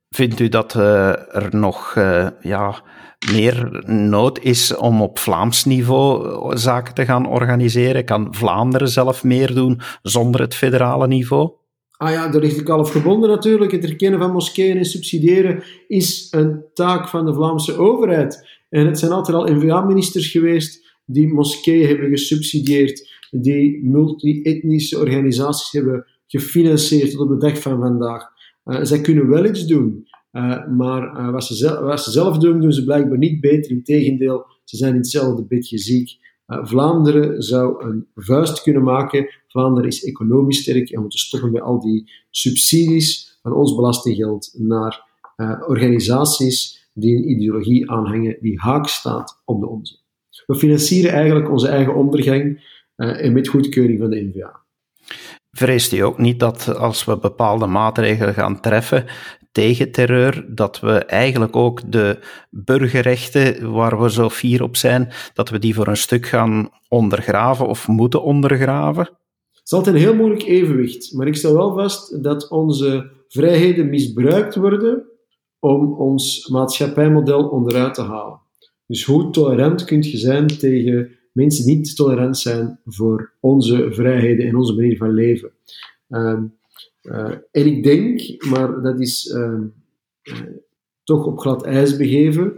Vindt 0.09 0.39
u 0.39 0.49
dat 0.49 0.73
er 0.73 1.47
nog 1.51 1.93
ja, 2.41 2.83
meer 3.31 3.83
nood 3.85 4.39
is 4.39 4.75
om 4.75 5.01
op 5.01 5.19
Vlaams 5.19 5.65
niveau 5.65 6.57
zaken 6.57 6.93
te 6.93 7.05
gaan 7.05 7.27
organiseren? 7.27 8.05
Kan 8.05 8.27
Vlaanderen 8.35 8.87
zelf 8.87 9.23
meer 9.23 9.53
doen 9.53 9.79
zonder 10.01 10.41
het 10.41 10.55
federale 10.55 11.07
niveau? 11.07 11.51
Ah 11.97 12.11
ja, 12.11 12.27
daar 12.27 12.41
ligt 12.41 12.59
ik 12.59 12.69
al 12.69 12.85
gebonden 12.85 13.29
natuurlijk. 13.29 13.71
Het 13.71 13.83
erkennen 13.83 14.19
van 14.19 14.31
moskeeën 14.31 14.77
en 14.77 14.85
subsidiëren 14.85 15.63
is 15.87 16.27
een 16.31 16.63
taak 16.73 17.07
van 17.07 17.25
de 17.25 17.33
Vlaamse 17.33 17.77
overheid. 17.77 18.47
En 18.69 18.85
het 18.85 18.99
zijn 18.99 19.11
altijd 19.11 19.37
al 19.37 19.53
NVA-ministers 19.53 20.31
geweest 20.31 20.95
die 21.05 21.33
moskeeën 21.33 21.87
hebben 21.87 22.09
gesubsidieerd, 22.09 23.09
die 23.31 23.79
multi-etnische 23.83 24.97
organisaties 24.97 25.71
hebben 25.71 26.05
gefinancierd 26.27 27.11
tot 27.11 27.19
op 27.19 27.29
de 27.29 27.37
dag 27.37 27.61
van 27.61 27.79
vandaag. 27.79 28.23
Uh, 28.65 28.79
zij 28.81 29.01
kunnen 29.01 29.29
wel 29.29 29.45
iets 29.45 29.65
doen. 29.65 30.06
Uh, 30.31 30.67
maar 30.67 31.19
uh, 31.19 31.31
wat, 31.31 31.43
ze 31.43 31.55
zelf, 31.55 31.99
ze 31.99 32.11
zelf, 32.11 32.37
doen, 32.37 32.61
doen 32.61 32.73
ze 32.73 32.83
blijkbaar 32.83 33.17
niet 33.17 33.41
beter. 33.41 33.71
Integendeel, 33.71 34.45
ze 34.63 34.77
zijn 34.77 34.91
in 34.91 34.97
hetzelfde 34.97 35.45
bedje 35.45 35.77
ziek. 35.77 36.17
Uh, 36.47 36.65
Vlaanderen 36.65 37.41
zou 37.43 37.85
een 37.85 38.07
vuist 38.15 38.61
kunnen 38.61 38.83
maken. 38.83 39.29
Vlaanderen 39.47 39.89
is 39.89 40.03
economisch 40.03 40.61
sterk 40.61 40.89
en 40.89 40.95
we 40.95 41.01
moeten 41.01 41.19
stoppen 41.19 41.51
met 41.51 41.61
al 41.61 41.79
die 41.79 42.11
subsidies 42.29 43.39
van 43.41 43.53
ons 43.53 43.75
belastinggeld 43.75 44.53
naar 44.57 45.05
organisaties 45.67 46.89
die 46.93 47.15
een 47.15 47.29
ideologie 47.29 47.91
aanhangen 47.91 48.37
die 48.39 48.59
haak 48.59 48.87
staat 48.87 49.41
op 49.45 49.59
de 49.59 49.67
onze. 49.67 49.99
We 50.45 50.55
financieren 50.55 51.11
eigenlijk 51.11 51.49
onze 51.51 51.67
eigen 51.67 51.95
ondergang 51.95 52.65
en 52.95 53.33
met 53.33 53.47
goedkeuring 53.47 53.99
van 53.99 54.09
de 54.09 54.31
NVA. 54.33 54.61
Vreest 55.51 55.93
u 55.93 55.99
ook 55.99 56.17
niet 56.17 56.39
dat 56.39 56.75
als 56.75 57.05
we 57.05 57.17
bepaalde 57.17 57.65
maatregelen 57.65 58.33
gaan 58.33 58.59
treffen, 58.59 59.05
tegen 59.57 59.91
terreur, 59.91 60.45
dat 60.47 60.79
we 60.79 60.91
eigenlijk 61.05 61.55
ook 61.55 61.91
de 61.91 62.19
burgerrechten 62.49 63.71
waar 63.71 64.01
we 64.01 64.11
zo 64.11 64.29
fier 64.29 64.63
op 64.63 64.75
zijn, 64.75 65.09
dat 65.33 65.49
we 65.49 65.59
die 65.59 65.73
voor 65.73 65.87
een 65.87 65.97
stuk 65.97 66.25
gaan 66.25 66.69
ondergraven 66.87 67.67
of 67.67 67.87
moeten 67.87 68.23
ondergraven? 68.23 69.03
Het 69.51 69.61
is 69.63 69.71
altijd 69.71 69.95
een 69.95 70.01
heel 70.01 70.15
moeilijk 70.15 70.43
evenwicht, 70.43 71.13
maar 71.13 71.27
ik 71.27 71.35
stel 71.35 71.53
wel 71.53 71.73
vast 71.73 72.23
dat 72.23 72.49
onze 72.49 73.11
vrijheden 73.27 73.89
misbruikt 73.89 74.55
worden 74.55 75.03
om 75.59 75.93
ons 75.93 76.47
maatschappijmodel 76.47 77.47
onderuit 77.47 77.93
te 77.93 78.01
halen. 78.01 78.39
Dus 78.87 79.03
hoe 79.03 79.29
tolerant 79.29 79.85
kun 79.85 80.01
je 80.01 80.17
zijn 80.17 80.47
tegen 80.47 81.09
mensen 81.33 81.65
die 81.65 81.75
niet 81.75 81.95
tolerant 81.95 82.37
zijn 82.37 82.79
voor 82.85 83.33
onze 83.39 83.87
vrijheden 83.91 84.47
en 84.47 84.55
onze 84.55 84.73
manier 84.73 84.97
van 84.97 85.13
leven? 85.13 85.51
Ehm, 86.09 86.43
en 87.51 87.65
ik 87.65 87.83
denk, 87.83 88.43
maar 88.43 88.81
dat 88.81 88.99
is 88.99 89.25
uh, 89.25 89.59
uh, 90.23 90.39
toch 91.03 91.25
op 91.25 91.39
glad 91.39 91.65
ijs 91.65 91.97
begeven, 91.97 92.53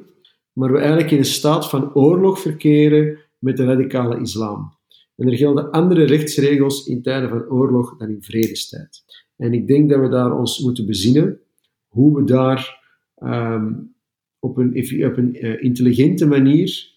maar 0.52 0.72
we 0.72 0.78
eigenlijk 0.78 1.12
in 1.12 1.18
een 1.18 1.26
staat 1.26 1.70
van 1.70 1.94
oorlog 1.94 2.40
verkeren 2.40 3.20
met 3.38 3.58
de 3.58 3.66
radicale 3.66 4.20
islam. 4.20 4.78
En 5.16 5.28
er 5.28 5.38
gelden 5.38 5.72
andere 5.72 6.04
rechtsregels 6.04 6.86
in 6.88 7.02
tijden 7.02 7.30
van 7.30 7.46
oorlog 7.50 7.98
dan 7.98 8.10
in 8.10 8.24
vredestijd. 8.24 9.04
En 9.36 9.54
ik 9.54 9.68
denk 9.68 9.90
dat 9.90 10.00
we 10.00 10.10
daar 10.10 10.38
ons 10.38 10.60
moeten 10.60 10.86
bezinnen 10.86 11.40
hoe 11.88 12.16
we 12.16 12.24
daar 12.24 12.84
um, 13.24 13.96
op 14.40 14.58
een, 14.58 15.06
op 15.06 15.18
een 15.18 15.62
intelligente 15.62 16.26
manier 16.26 16.92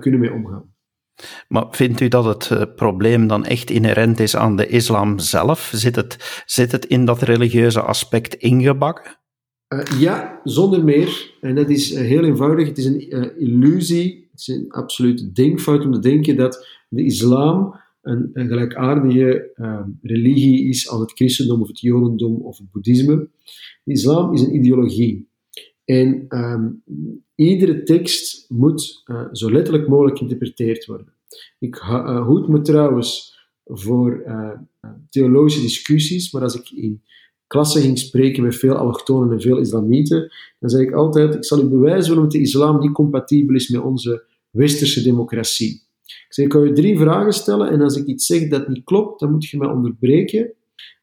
kunnen 0.00 0.20
mee 0.20 0.32
omgaan. 0.32 0.67
Maar 1.48 1.66
vindt 1.70 2.00
u 2.00 2.08
dat 2.08 2.24
het 2.24 2.50
uh, 2.52 2.62
probleem 2.76 3.26
dan 3.26 3.44
echt 3.44 3.70
inherent 3.70 4.20
is 4.20 4.36
aan 4.36 4.56
de 4.56 4.66
islam 4.66 5.18
zelf? 5.18 5.70
Zit 5.74 5.96
het, 5.96 6.42
zit 6.46 6.72
het 6.72 6.84
in 6.84 7.04
dat 7.04 7.22
religieuze 7.22 7.80
aspect 7.80 8.34
ingebakken? 8.34 9.16
Uh, 9.68 10.00
ja, 10.00 10.40
zonder 10.44 10.84
meer. 10.84 11.34
En 11.40 11.54
dat 11.54 11.70
is 11.70 11.92
uh, 11.92 11.98
heel 11.98 12.24
eenvoudig. 12.24 12.68
Het 12.68 12.78
is 12.78 12.84
een 12.84 13.38
illusie, 13.38 14.28
het 14.30 14.40
is 14.40 14.46
een 14.46 14.70
absolute 14.70 15.32
denkfout 15.32 15.84
om 15.84 15.92
te 15.92 15.98
denken 15.98 16.36
dat 16.36 16.66
de 16.88 17.04
islam 17.04 17.80
een, 18.02 18.30
een 18.32 18.48
gelijkaardige 18.48 19.50
religie 20.02 20.68
is 20.68 20.88
als 20.88 21.00
het 21.00 21.12
christendom 21.12 21.60
of 21.60 21.68
het 21.68 21.80
jodendom 21.80 22.34
of 22.34 22.58
het 22.58 22.70
boeddhisme. 22.70 23.28
De 23.84 23.92
islam 23.92 24.32
is 24.32 24.42
een 24.42 24.54
ideologie. 24.54 25.27
En 25.88 26.26
um, 26.28 26.82
iedere 27.34 27.82
tekst 27.82 28.44
moet 28.48 29.02
uh, 29.06 29.26
zo 29.32 29.50
letterlijk 29.50 29.88
mogelijk 29.88 30.16
geïnterpreteerd 30.16 30.86
worden. 30.86 31.12
Ik 31.58 31.76
uh, 31.76 32.26
hoed 32.26 32.48
me 32.48 32.60
trouwens 32.60 33.38
voor 33.64 34.22
uh, 34.26 34.50
theologische 35.10 35.60
discussies, 35.60 36.32
maar 36.32 36.42
als 36.42 36.54
ik 36.54 36.70
in 36.70 37.02
klassen 37.46 37.82
ging 37.82 37.98
spreken 37.98 38.42
met 38.42 38.56
veel 38.56 38.74
allochtonen 38.74 39.32
en 39.32 39.40
veel 39.40 39.58
islamieten, 39.58 40.30
dan 40.58 40.70
zei 40.70 40.82
ik 40.82 40.92
altijd, 40.92 41.34
ik 41.34 41.44
zal 41.44 41.62
u 41.62 41.66
bewijzen 41.66 42.14
waarom 42.14 42.30
de 42.30 42.40
islam 42.40 42.80
niet 42.80 42.92
compatibel 42.92 43.54
is 43.54 43.68
met 43.68 43.82
onze 43.82 44.24
westerse 44.50 45.02
democratie. 45.02 45.82
Ik 46.04 46.34
zei, 46.34 46.46
ik 46.46 46.52
kan 46.52 46.64
je 46.64 46.72
drie 46.72 46.98
vragen 46.98 47.32
stellen 47.32 47.70
en 47.70 47.80
als 47.80 47.96
ik 47.96 48.06
iets 48.06 48.26
zeg 48.26 48.48
dat 48.48 48.68
niet 48.68 48.84
klopt, 48.84 49.20
dan 49.20 49.30
moet 49.30 49.46
je 49.46 49.56
mij 49.56 49.68
onderbreken. 49.68 50.52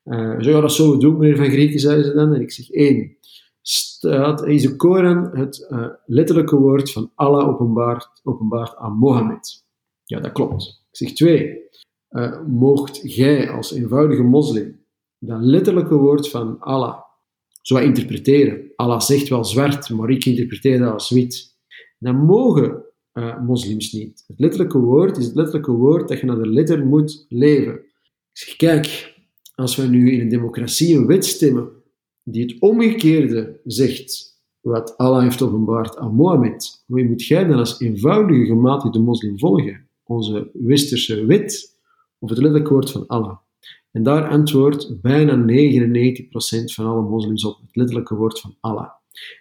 Uh, 0.05 0.39
zo, 0.39 0.49
ja, 0.49 0.61
dat 0.61 0.71
zullen 0.71 0.91
we 0.91 0.97
doen, 0.97 1.17
meneer 1.17 1.37
Van 1.37 1.49
Grieken, 1.49 1.79
zei 1.79 2.03
ze 2.03 2.13
dan. 2.13 2.33
En 2.33 2.41
ik 2.41 2.51
zeg, 2.51 2.69
één, 2.69 3.17
staat, 3.67 4.45
is 4.45 4.61
de 4.61 4.75
Koran 4.75 5.29
het 5.37 5.67
uh, 5.69 5.87
letterlijke 6.05 6.55
woord 6.55 6.91
van 6.91 7.11
Allah 7.15 7.47
openbaart 8.23 8.75
aan 8.75 8.97
Mohammed. 8.97 9.65
Ja, 10.03 10.19
dat 10.19 10.31
klopt. 10.31 10.85
Ik 10.91 10.97
zeg 10.97 11.13
twee, 11.13 11.59
uh, 12.09 12.41
moogt 12.47 13.15
jij 13.15 13.49
als 13.49 13.73
eenvoudige 13.73 14.23
moslim 14.23 14.83
dat 15.19 15.41
letterlijke 15.41 15.95
woord 15.95 16.29
van 16.29 16.59
Allah 16.59 16.99
zo 17.61 17.77
interpreteren? 17.77 18.71
Allah 18.75 18.99
zegt 18.99 19.27
wel 19.27 19.45
zwart, 19.45 19.89
maar 19.89 20.09
ik 20.09 20.25
interpreteer 20.25 20.79
dat 20.79 20.93
als 20.93 21.09
wit. 21.09 21.57
Dan 21.99 22.15
mogen 22.15 22.83
moslims 23.45 23.91
niet. 23.91 24.23
Het 24.27 24.39
letterlijke 24.39 24.79
woord 24.79 25.17
is 25.17 25.25
het 25.25 25.35
letterlijke 25.35 25.71
woord 25.71 26.07
dat 26.07 26.19
je 26.19 26.25
naar 26.25 26.37
de 26.37 26.49
letter 26.49 26.85
moet 26.85 27.25
leven. 27.29 27.73
Ik 27.73 27.83
zeg, 28.31 28.55
kijk, 28.55 29.15
als 29.55 29.75
we 29.75 29.83
nu 29.83 30.11
in 30.11 30.19
een 30.19 30.29
democratie 30.29 30.97
een 30.97 31.05
wet 31.05 31.25
stemmen 31.25 31.69
die 32.25 32.41
het 32.41 32.59
omgekeerde 32.59 33.59
zegt 33.63 34.33
wat 34.61 34.97
Allah 34.97 35.21
heeft 35.21 35.41
openbaard 35.41 35.97
aan 35.97 36.15
Mohammed, 36.15 36.83
moet 36.85 37.25
jij 37.25 37.45
dan 37.45 37.57
als 37.57 37.79
eenvoudige 37.79 38.45
gematigde 38.45 38.99
moslim 38.99 39.39
volgen? 39.39 39.87
Onze 40.03 40.49
westerse 40.53 41.25
wet 41.25 41.77
of 42.19 42.29
het 42.29 42.37
letterlijke 42.37 42.73
woord 42.73 42.91
van 42.91 43.07
Allah? 43.07 43.37
En 43.91 44.03
daar 44.03 44.27
antwoordt 44.27 45.01
bijna 45.01 45.35
99% 45.35 46.73
van 46.73 46.85
alle 46.85 47.01
moslims 47.01 47.45
op 47.45 47.57
het 47.61 47.75
letterlijke 47.75 48.15
woord 48.15 48.39
van 48.39 48.55
Allah. 48.59 48.89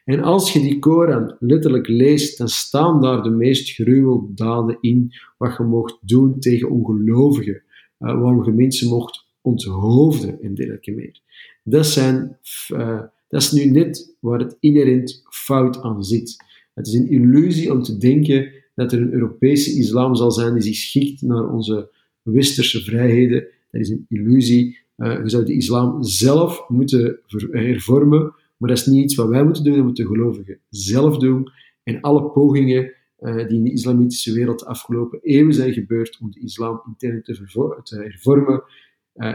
En 0.05 0.23
als 0.23 0.53
je 0.53 0.61
die 0.61 0.79
Koran 0.79 1.37
letterlijk 1.39 1.89
leest, 1.89 2.39
dan 2.39 2.49
staan 2.49 3.01
daar 3.01 3.23
de 3.23 3.31
meest 3.31 3.75
gruweldaden 3.75 4.79
in 4.81 5.13
wat 5.39 5.57
je 5.57 5.63
mocht 5.63 5.99
doen 6.01 6.39
tegen 6.39 6.71
ongelovigen, 6.71 7.63
uh, 7.99 8.21
waarom 8.21 8.45
je 8.45 8.53
mensen 8.53 8.89
mocht 8.89 9.27
onthoofden 9.41 10.43
en 10.43 10.55
dergelijke 10.55 10.93
meer. 10.93 11.21
Dat, 11.67 11.87
zijn, 11.87 12.39
uh, 12.73 13.01
dat 13.29 13.43
is 13.43 13.53
nu 13.53 13.65
net 13.65 14.17
waar 14.21 14.39
het 14.39 14.57
inherent 14.61 15.23
fout 15.31 15.83
aan 15.83 16.05
zit. 16.05 16.37
Het 16.75 16.87
is 16.87 16.95
een 16.95 17.11
illusie 17.11 17.73
om 17.73 17.83
te 17.83 17.97
denken 17.97 18.53
dat 18.75 18.93
er 18.93 19.01
een 19.01 19.13
Europese 19.13 19.79
islam 19.79 20.15
zal 20.15 20.31
zijn 20.31 20.53
die 20.53 20.63
zich 20.63 20.75
schikt 20.75 21.23
naar 21.23 21.53
onze 21.53 21.91
westerse 22.23 22.83
vrijheden. 22.83 23.47
Dat 23.71 23.81
is 23.81 23.89
een 23.89 24.07
illusie. 24.09 24.79
Uh, 24.97 25.23
je 25.23 25.29
zou 25.29 25.45
de 25.45 25.55
islam 25.55 26.03
zelf 26.03 26.69
moeten 26.69 27.21
hervormen, 27.51 28.35
maar 28.57 28.69
dat 28.69 28.79
is 28.79 28.87
niet 28.87 29.03
iets 29.05 29.15
wat 29.15 29.29
wij 29.29 29.45
moeten 29.45 29.65
doen, 29.65 29.75
dat 29.75 29.85
moeten 29.85 30.07
gelovigen 30.07 30.59
zelf 30.69 31.19
doen. 31.19 31.49
En 31.83 32.01
alle 32.01 32.31
pogingen 32.31 32.93
die 33.25 33.57
in 33.57 33.65
de 33.65 33.73
islamitische 33.73 34.33
wereld 34.33 34.59
de 34.59 34.67
afgelopen 34.67 35.19
eeuwen 35.23 35.55
zijn 35.55 35.73
gebeurd 35.73 36.19
om 36.21 36.31
de 36.31 36.41
islam 36.41 36.83
intern 36.87 37.23
te, 37.23 37.81
te 37.83 37.97
hervormen, 37.97 38.63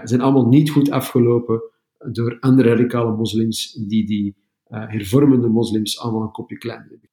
zijn 0.04 0.22
allemaal 0.22 0.48
niet 0.48 0.70
goed 0.70 0.92
afgelopen 0.92 1.62
door 2.12 2.38
andere 2.40 2.70
radicale 2.70 3.16
moslims 3.16 3.74
die 3.74 4.06
die 4.06 4.36
hervormende 4.70 5.48
moslims 5.48 6.00
allemaal 6.00 6.22
een 6.22 6.32
kopje 6.32 6.58
kleiner 6.58 6.88
hebben. 6.90 7.10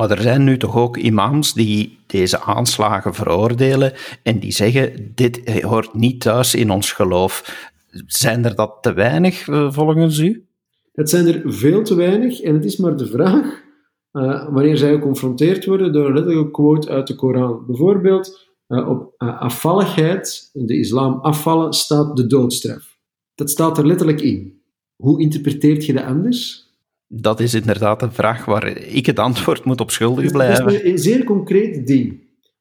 Maar 0.00 0.10
er 0.10 0.22
zijn 0.22 0.44
nu 0.44 0.56
toch 0.56 0.76
ook 0.76 0.96
imams 0.96 1.52
die 1.52 1.98
deze 2.06 2.40
aanslagen 2.40 3.14
veroordelen 3.14 3.92
en 4.22 4.38
die 4.38 4.52
zeggen: 4.52 5.12
dit 5.14 5.62
hoort 5.62 5.94
niet 5.94 6.20
thuis 6.20 6.54
in 6.54 6.70
ons 6.70 6.92
geloof. 6.92 7.68
Zijn 8.06 8.44
er 8.44 8.54
dat 8.54 8.78
te 8.80 8.92
weinig 8.92 9.48
eh, 9.48 9.72
volgens 9.72 10.18
u? 10.18 10.46
Het 10.92 11.10
zijn 11.10 11.26
er 11.26 11.42
veel 11.44 11.82
te 11.82 11.94
weinig 11.94 12.40
en 12.40 12.54
het 12.54 12.64
is 12.64 12.76
maar 12.76 12.96
de 12.96 13.06
vraag 13.06 13.62
uh, 14.12 14.48
wanneer 14.52 14.76
zij 14.76 14.92
geconfronteerd 14.92 15.64
worden 15.64 15.92
door 15.92 16.06
een 16.06 16.14
letterlijke 16.14 16.50
quote 16.50 16.88
uit 16.88 17.06
de 17.06 17.14
Koran. 17.14 17.66
Bijvoorbeeld 17.66 18.48
uh, 18.68 18.88
op 18.88 19.14
afvalligheid, 19.18 20.50
de 20.52 20.78
islam 20.78 21.18
afvallen, 21.20 21.72
staat 21.72 22.16
de 22.16 22.26
doodstraf. 22.26 22.89
Dat 23.40 23.50
staat 23.50 23.78
er 23.78 23.86
letterlijk 23.86 24.20
in. 24.20 24.62
Hoe 24.96 25.20
interpreteert 25.20 25.86
je 25.86 25.92
dat 25.92 26.04
anders? 26.04 26.68
Dat 27.06 27.40
is 27.40 27.54
inderdaad 27.54 28.02
een 28.02 28.12
vraag 28.12 28.44
waar 28.44 28.76
ik 28.76 29.06
het 29.06 29.18
antwoord 29.18 29.64
moet 29.64 29.80
op 29.80 29.90
schuldig 29.90 30.32
blijven. 30.32 30.64
Dat 30.64 30.72
is 30.72 30.90
een 30.90 30.98
zeer 30.98 31.24
concreet 31.24 31.86
ding. 31.86 32.20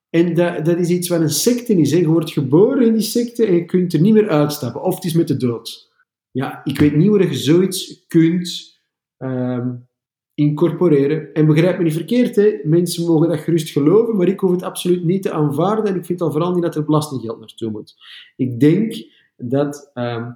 En 0.10 0.34
dat, 0.34 0.66
dat 0.66 0.80
is 0.80 0.90
iets 0.90 1.08
wat 1.08 1.22
een 1.22 1.30
secte 1.30 1.74
is. 1.74 1.92
Hè. 1.92 1.98
Je 1.98 2.08
wordt 2.08 2.32
geboren 2.32 2.86
in 2.86 2.94
die 2.94 3.02
secte 3.02 3.46
en 3.46 3.54
je 3.54 3.66
kunt 3.66 3.94
er 3.94 4.02
niet 4.02 4.14
meer 4.14 4.30
uitstappen. 4.30 4.84
Of 4.84 4.96
het 4.96 5.04
is 5.04 5.14
met 5.14 5.28
de 5.28 5.38
dood. 5.38 5.92
Ja, 6.32 6.62
ik 6.64 6.80
weet 6.80 6.96
niet 6.96 7.08
hoe 7.08 7.28
je 7.28 7.34
zoiets 7.34 8.06
kunt 8.08 8.80
um, 9.18 9.88
incorporeren. 10.34 11.34
En 11.34 11.46
begrijp 11.46 11.78
me 11.78 11.84
niet 11.84 11.94
verkeerd, 11.94 12.36
hè. 12.36 12.60
mensen 12.64 13.06
mogen 13.06 13.30
dat 13.30 13.40
gerust 13.40 13.70
geloven, 13.70 14.16
maar 14.16 14.28
ik 14.28 14.40
hoef 14.40 14.52
het 14.52 14.64
absoluut 14.64 15.04
niet 15.04 15.22
te 15.22 15.32
aanvaarden. 15.32 15.86
En 15.86 15.96
ik 15.96 16.06
vind 16.06 16.22
al 16.22 16.32
vooral 16.32 16.54
niet 16.54 16.64
dat 16.64 16.76
er 16.76 16.86
belastinggeld 16.86 17.40
naartoe 17.40 17.72
moet. 17.72 17.96
Ik 18.36 18.60
denk 18.60 18.94
dat 19.38 19.92
um, 19.94 20.04
uh, 20.04 20.28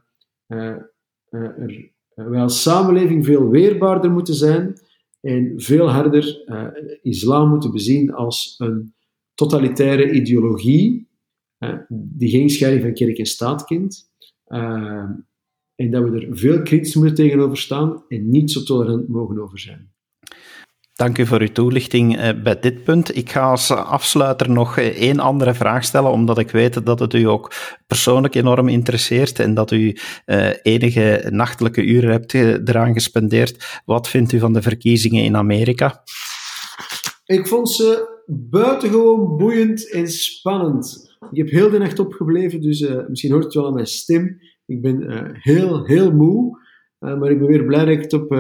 er 0.47 0.91
uh, 1.29 1.79
wij 2.13 2.41
als 2.41 2.62
samenleving 2.62 3.25
veel 3.25 3.50
weerbaarder 3.50 4.12
moeten 4.12 4.33
zijn 4.33 4.73
en 5.21 5.53
veel 5.55 5.89
harder 5.89 6.43
islam 7.01 7.50
moeten 7.50 7.71
bezien 7.71 8.13
als 8.13 8.55
een 8.57 8.93
totalitaire 9.33 10.12
ideologie 10.12 11.07
die 11.89 12.29
geen 12.29 12.50
scheiding 12.50 12.83
van 12.83 12.93
kerk 12.93 13.17
en 13.17 13.25
staat 13.25 13.65
kent. 13.65 14.12
en 15.75 15.91
dat 15.91 16.09
we 16.09 16.25
er 16.25 16.38
veel 16.38 16.62
kritisch 16.62 16.95
moeten 16.95 17.15
tegenover 17.15 17.57
staan 17.57 18.03
en 18.07 18.29
niet 18.29 18.51
zo 18.51 18.63
tolerant 18.63 19.07
mogen 19.07 19.39
over 19.39 19.59
zijn. 19.59 19.93
Dank 21.03 21.17
u 21.17 21.25
voor 21.25 21.41
uw 21.41 21.51
toelichting 21.51 22.17
eh, 22.17 22.41
bij 22.43 22.60
dit 22.60 22.83
punt. 22.83 23.15
Ik 23.15 23.31
ga 23.31 23.50
als 23.50 23.72
afsluiter 23.72 24.50
nog 24.50 24.77
eh, 24.77 24.88
één 24.88 25.19
andere 25.19 25.53
vraag 25.53 25.83
stellen, 25.83 26.12
omdat 26.12 26.38
ik 26.38 26.51
weet 26.51 26.86
dat 26.86 27.00
het 27.00 27.13
u 27.13 27.24
ook 27.24 27.53
persoonlijk 27.88 28.36
enorm 28.36 28.67
interesseert 28.67 29.39
en 29.39 29.53
dat 29.53 29.72
u 29.72 29.98
uh, 30.25 30.50
enige 30.62 31.27
nachtelijke 31.29 31.83
uren 31.83 32.12
hebt 32.12 32.33
eraan 32.33 32.93
gespendeerd. 32.93 33.81
Wat 33.86 34.07
vindt 34.07 34.31
u 34.31 34.39
van 34.39 34.53
de 34.53 34.62
verkiezingen 34.62 35.24
in 35.24 35.36
Amerika? 35.36 36.03
Ik 37.25 37.48
vond 37.48 37.72
ze 37.72 38.22
buitengewoon 38.50 39.38
boeiend 39.38 39.91
en 39.91 40.07
spannend. 40.07 41.15
Ik 41.31 41.38
heb 41.38 41.50
heel 41.50 41.69
de 41.69 41.77
nacht 41.77 42.00
opgebleven, 42.00 42.62
dus 42.62 42.88
misschien 43.07 43.31
hoort 43.31 43.43
het 43.43 43.53
wel 43.53 43.67
aan 43.67 43.74
mijn 43.74 43.88
stem. 43.88 44.38
Ik 44.65 44.81
ben 44.81 45.29
heel, 45.33 45.86
heel 45.86 46.12
moe, 46.12 46.57
maar 47.03 47.31
ik 47.31 47.39
ben 47.39 47.48
weer 47.48 47.65
blij 47.65 47.86
dat 47.86 47.93
ik 47.93 48.01
het 48.01 48.13
op, 48.13 48.33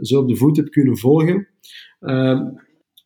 zo 0.00 0.20
op 0.20 0.28
de 0.28 0.36
voet 0.36 0.56
heb 0.56 0.70
kunnen 0.70 0.98
volgen. 0.98 1.48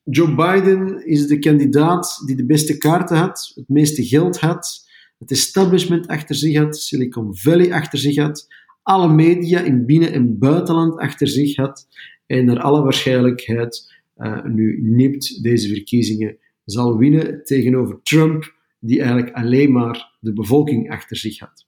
Joe 0.04 0.34
Biden 0.34 1.06
is 1.06 1.26
de 1.26 1.38
kandidaat 1.38 2.22
die 2.26 2.36
de 2.36 2.46
beste 2.46 2.78
kaarten 2.78 3.16
had, 3.16 3.52
het 3.54 3.68
meeste 3.68 4.04
geld 4.04 4.40
had, 4.40 4.88
het 5.18 5.30
establishment 5.30 6.06
achter 6.06 6.34
zich 6.34 6.56
had, 6.56 6.76
Silicon 6.76 7.36
Valley 7.36 7.72
achter 7.72 7.98
zich 7.98 8.16
had, 8.16 8.46
alle 8.82 9.12
media 9.12 9.60
in 9.60 9.86
binnen- 9.86 10.12
en 10.12 10.38
buitenland 10.38 10.98
achter 10.98 11.28
zich 11.28 11.56
had 11.56 11.88
en 12.26 12.44
naar 12.44 12.60
alle 12.60 12.82
waarschijnlijkheid 12.82 13.94
uh, 14.16 14.44
nu 14.44 14.80
nipt 14.82 15.42
deze 15.42 15.68
verkiezingen 15.68 16.36
zal 16.64 16.98
winnen 16.98 17.44
tegenover 17.44 18.00
Trump, 18.02 18.54
die 18.80 19.00
eigenlijk 19.00 19.36
alleen 19.36 19.72
maar 19.72 20.16
de 20.20 20.32
bevolking 20.32 20.90
achter 20.90 21.16
zich 21.16 21.38
had. 21.38 21.66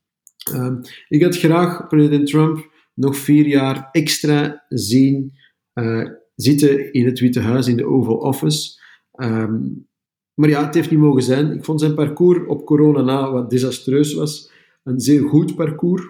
Ik 1.09 1.23
had 1.23 1.37
graag 1.37 1.87
president 1.89 2.27
Trump 2.27 2.71
nog 2.99 3.17
vier 3.17 3.47
jaar 3.47 3.89
extra 3.93 4.65
zien 4.69 5.33
uh, 5.75 6.09
zitten 6.35 6.93
in 6.93 7.05
het 7.05 7.21
Witte 7.21 7.41
Huis, 7.41 7.67
in 7.67 7.77
de 7.77 7.87
Oval 7.87 8.17
Office. 8.17 8.81
Um, 9.17 9.87
maar 10.35 10.49
ja, 10.49 10.65
het 10.65 10.75
heeft 10.75 10.91
niet 10.91 11.01
mogen 11.01 11.23
zijn. 11.23 11.53
Ik 11.53 11.65
vond 11.65 11.81
zijn 11.81 11.95
parcours 11.95 12.47
op 12.47 12.65
corona 12.65 13.03
na, 13.03 13.33
wat 13.33 13.51
desastreus 13.51 14.15
was, 14.15 14.51
een 14.85 15.01
zeer 15.01 15.29
goed 15.29 15.55
parcours. 15.55 16.03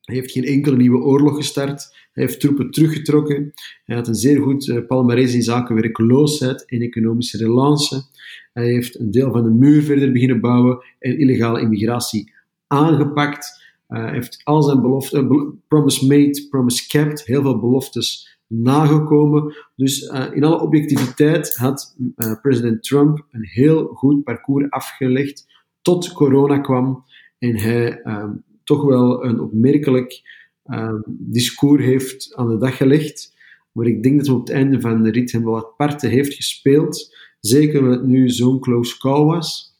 Hij 0.00 0.14
heeft 0.14 0.30
geen 0.30 0.44
enkele 0.44 0.76
nieuwe 0.76 1.02
oorlog 1.02 1.36
gestart. 1.36 1.96
Hij 2.12 2.24
heeft 2.24 2.40
troepen 2.40 2.70
teruggetrokken. 2.70 3.52
Hij 3.84 3.96
had 3.96 4.08
een 4.08 4.14
zeer 4.14 4.42
goed 4.42 4.66
uh, 4.66 4.86
palmarès 4.86 5.34
in 5.34 5.42
zaken 5.42 5.74
werkloosheid 5.74 6.64
en 6.64 6.80
economische 6.80 7.38
relance. 7.38 8.02
Hij 8.52 8.66
heeft 8.66 8.98
een 8.98 9.10
deel 9.10 9.32
van 9.32 9.42
de 9.42 9.50
muur 9.50 9.82
verder 9.82 10.12
beginnen 10.12 10.40
bouwen 10.40 10.84
en 10.98 11.18
illegale 11.18 11.60
immigratie 11.60 12.32
aangepakt. 12.66 13.61
Hij 13.92 14.12
heeft 14.12 14.40
al 14.44 14.62
zijn 14.62 14.80
beloften, 14.80 15.34
uh, 15.34 15.48
promise 15.68 16.06
made, 16.06 16.46
promise 16.50 16.86
kept, 16.86 17.24
heel 17.24 17.42
veel 17.42 17.60
beloftes 17.60 18.38
nagekomen. 18.46 19.54
Dus 19.76 20.02
uh, 20.02 20.26
in 20.32 20.44
alle 20.44 20.60
objectiviteit 20.60 21.54
had 21.54 21.96
president 22.42 22.82
Trump 22.82 23.26
een 23.30 23.44
heel 23.44 23.86
goed 23.86 24.24
parcours 24.24 24.70
afgelegd 24.70 25.46
tot 25.82 26.12
corona 26.12 26.58
kwam 26.58 27.04
en 27.38 27.56
hij 27.56 28.00
um, 28.04 28.44
toch 28.64 28.82
wel 28.82 29.24
een 29.24 29.40
opmerkelijk 29.40 30.22
um, 30.66 31.02
discours 31.06 31.84
heeft 31.84 32.34
aan 32.34 32.48
de 32.48 32.58
dag 32.58 32.76
gelegd. 32.76 33.34
Maar 33.72 33.86
ik 33.86 34.02
denk 34.02 34.16
dat 34.16 34.26
hij 34.26 34.34
op 34.34 34.40
het 34.40 34.56
einde 34.56 34.80
van 34.80 35.02
de 35.02 35.10
rit 35.10 35.32
hem 35.32 35.44
wel 35.44 35.52
wat 35.52 35.76
parten 35.76 36.10
heeft 36.10 36.34
gespeeld. 36.34 37.16
Zeker 37.40 37.80
omdat 37.80 37.98
het 37.98 38.06
nu 38.06 38.28
zo'n 38.28 38.60
close 38.60 38.98
call 38.98 39.24
was. 39.24 39.71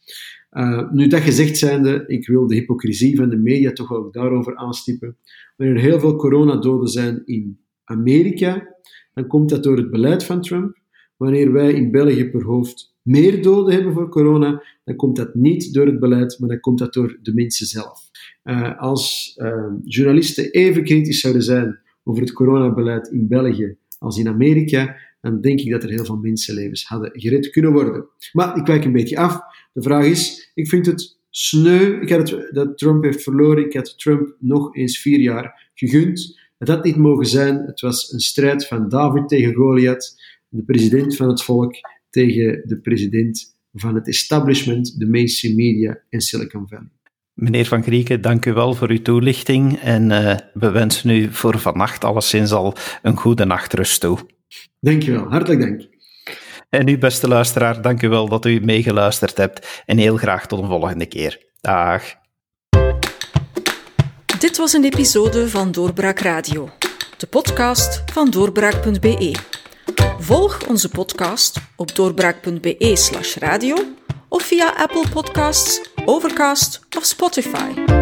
Uh, 0.53 0.91
nu 0.91 1.07
dat 1.07 1.21
gezegd 1.21 1.59
zijnde, 1.59 2.05
ik 2.07 2.27
wil 2.27 2.47
de 2.47 2.55
hypocrisie 2.55 3.17
van 3.17 3.29
de 3.29 3.37
media 3.37 3.73
toch 3.73 3.88
wel 3.88 4.11
daarover 4.11 4.57
aanstippen. 4.57 5.17
Wanneer 5.57 5.77
er 5.77 5.83
heel 5.83 6.01
veel 6.01 6.17
coronadoden 6.17 6.88
zijn 6.88 7.23
in 7.25 7.59
Amerika, 7.85 8.77
dan 9.15 9.27
komt 9.27 9.49
dat 9.49 9.62
door 9.62 9.77
het 9.77 9.91
beleid 9.91 10.25
van 10.25 10.41
Trump. 10.41 10.79
Wanneer 11.17 11.53
wij 11.53 11.73
in 11.73 11.91
België 11.91 12.31
per 12.31 12.43
hoofd 12.43 12.95
meer 13.03 13.43
doden 13.43 13.75
hebben 13.75 13.93
voor 13.93 14.09
corona, 14.09 14.62
dan 14.85 14.97
komt 14.97 15.17
dat 15.17 15.35
niet 15.35 15.75
door 15.75 15.87
het 15.87 16.01
beleid, 16.01 16.38
maar 16.38 16.49
dan 16.49 16.61
komt 16.61 16.79
dat 16.79 16.93
door 16.93 17.19
de 17.23 17.35
mensen 17.35 17.67
zelf. 17.67 18.11
Uh, 18.45 18.79
als 18.79 19.35
uh, 19.37 19.73
journalisten 19.85 20.51
even 20.51 20.85
kritisch 20.85 21.21
zouden 21.21 21.43
zijn 21.43 21.79
over 22.05 22.23
het 22.23 22.33
coronabeleid 22.33 23.09
in 23.09 23.29
België 23.29 23.77
als 24.03 24.19
in 24.19 24.29
Amerika, 24.29 24.97
dan 25.23 25.41
denk 25.41 25.61
ik 25.61 25.71
dat 25.71 25.83
er 25.83 25.91
heel 25.91 26.05
veel 26.05 26.17
mensenlevens 26.17 26.85
hadden 26.85 27.11
gered 27.13 27.51
kunnen 27.51 27.73
worden. 27.73 28.07
Maar 28.33 28.57
ik 28.57 28.67
wijk 28.67 28.85
een 28.85 28.93
beetje 28.93 29.19
af. 29.19 29.41
De 29.73 29.83
vraag 29.83 30.05
is, 30.05 30.51
ik 30.55 30.69
vind 30.69 30.87
het 30.87 31.19
sneu 31.31 32.01
ik 32.01 32.11
had 32.11 32.31
het, 32.31 32.55
dat 32.55 32.79
Trump 32.79 33.05
heeft 33.05 33.23
verloren. 33.23 33.65
Ik 33.65 33.75
had 33.75 33.99
Trump 33.99 34.37
nog 34.39 34.77
eens 34.77 34.99
vier 34.99 35.21
jaar 35.21 35.71
gegund. 35.75 36.41
Het 36.59 36.69
had 36.69 36.85
niet 36.85 36.97
mogen 36.97 37.27
zijn. 37.27 37.57
Het 37.67 37.81
was 37.81 38.13
een 38.13 38.21
strijd 38.21 38.67
van 38.67 38.89
David 38.89 39.29
tegen 39.29 39.55
Goliath, 39.55 40.15
de 40.49 40.63
president 40.63 41.17
van 41.17 41.29
het 41.29 41.43
volk 41.43 41.75
tegen 42.11 42.63
de 42.65 42.79
president 42.79 43.57
van 43.73 43.95
het 43.95 44.09
establishment, 44.09 44.99
de 44.99 45.07
mainstream 45.07 45.55
media 45.55 46.01
en 46.09 46.21
Silicon 46.21 46.69
Valley. 46.69 46.91
Meneer 47.33 47.67
Van 47.67 47.83
Grieken, 47.83 48.21
dank 48.21 48.47
u 48.47 48.53
wel 48.53 48.75
voor 48.75 48.91
uw 48.91 49.03
toelichting 49.03 49.79
en 49.79 50.11
uh, 50.11 50.37
we 50.55 50.71
wensen 50.71 51.11
u 51.11 51.33
voor 51.33 51.59
vannacht 51.59 52.05
alleszins 52.05 52.53
al 52.53 52.75
een 53.03 53.17
goede 53.17 53.45
nachtrust 53.45 54.01
toe. 54.01 54.19
Dank 54.81 55.03
je 55.03 55.12
wel, 55.12 55.31
hartelijk 55.31 55.61
dank. 55.61 55.91
En 56.69 56.88
u, 56.88 56.99
beste 56.99 57.29
luisteraar, 57.29 57.83
dank 57.83 58.03
u 58.03 58.09
wel 58.09 58.29
dat 58.29 58.47
u 58.47 58.61
meegeluisterd 58.61 59.37
hebt 59.37 59.83
en 59.87 59.99
heel 59.99 60.17
graag 60.17 60.47
tot 60.47 60.62
een 60.62 60.69
volgende 60.69 61.07
keer. 61.07 61.47
Dag. 61.61 62.03
Dit 64.38 64.57
was 64.57 64.73
een 64.73 64.85
episode 64.85 65.49
van 65.49 65.73
Doorbraak 65.73 66.19
Radio, 66.19 66.71
de 67.17 67.27
podcast 67.27 68.03
van 68.12 68.31
doorbraak.be. 68.31 69.35
Volg 70.19 70.69
onze 70.69 70.88
podcast 70.88 71.61
op 71.77 71.95
doorbraak.be/slash 71.95 73.37
radio 73.37 73.77
of 74.29 74.43
via 74.43 74.75
Apple 74.77 75.09
Podcasts, 75.12 75.91
Overcast 76.05 76.81
of 76.97 77.05
Spotify. 77.05 78.02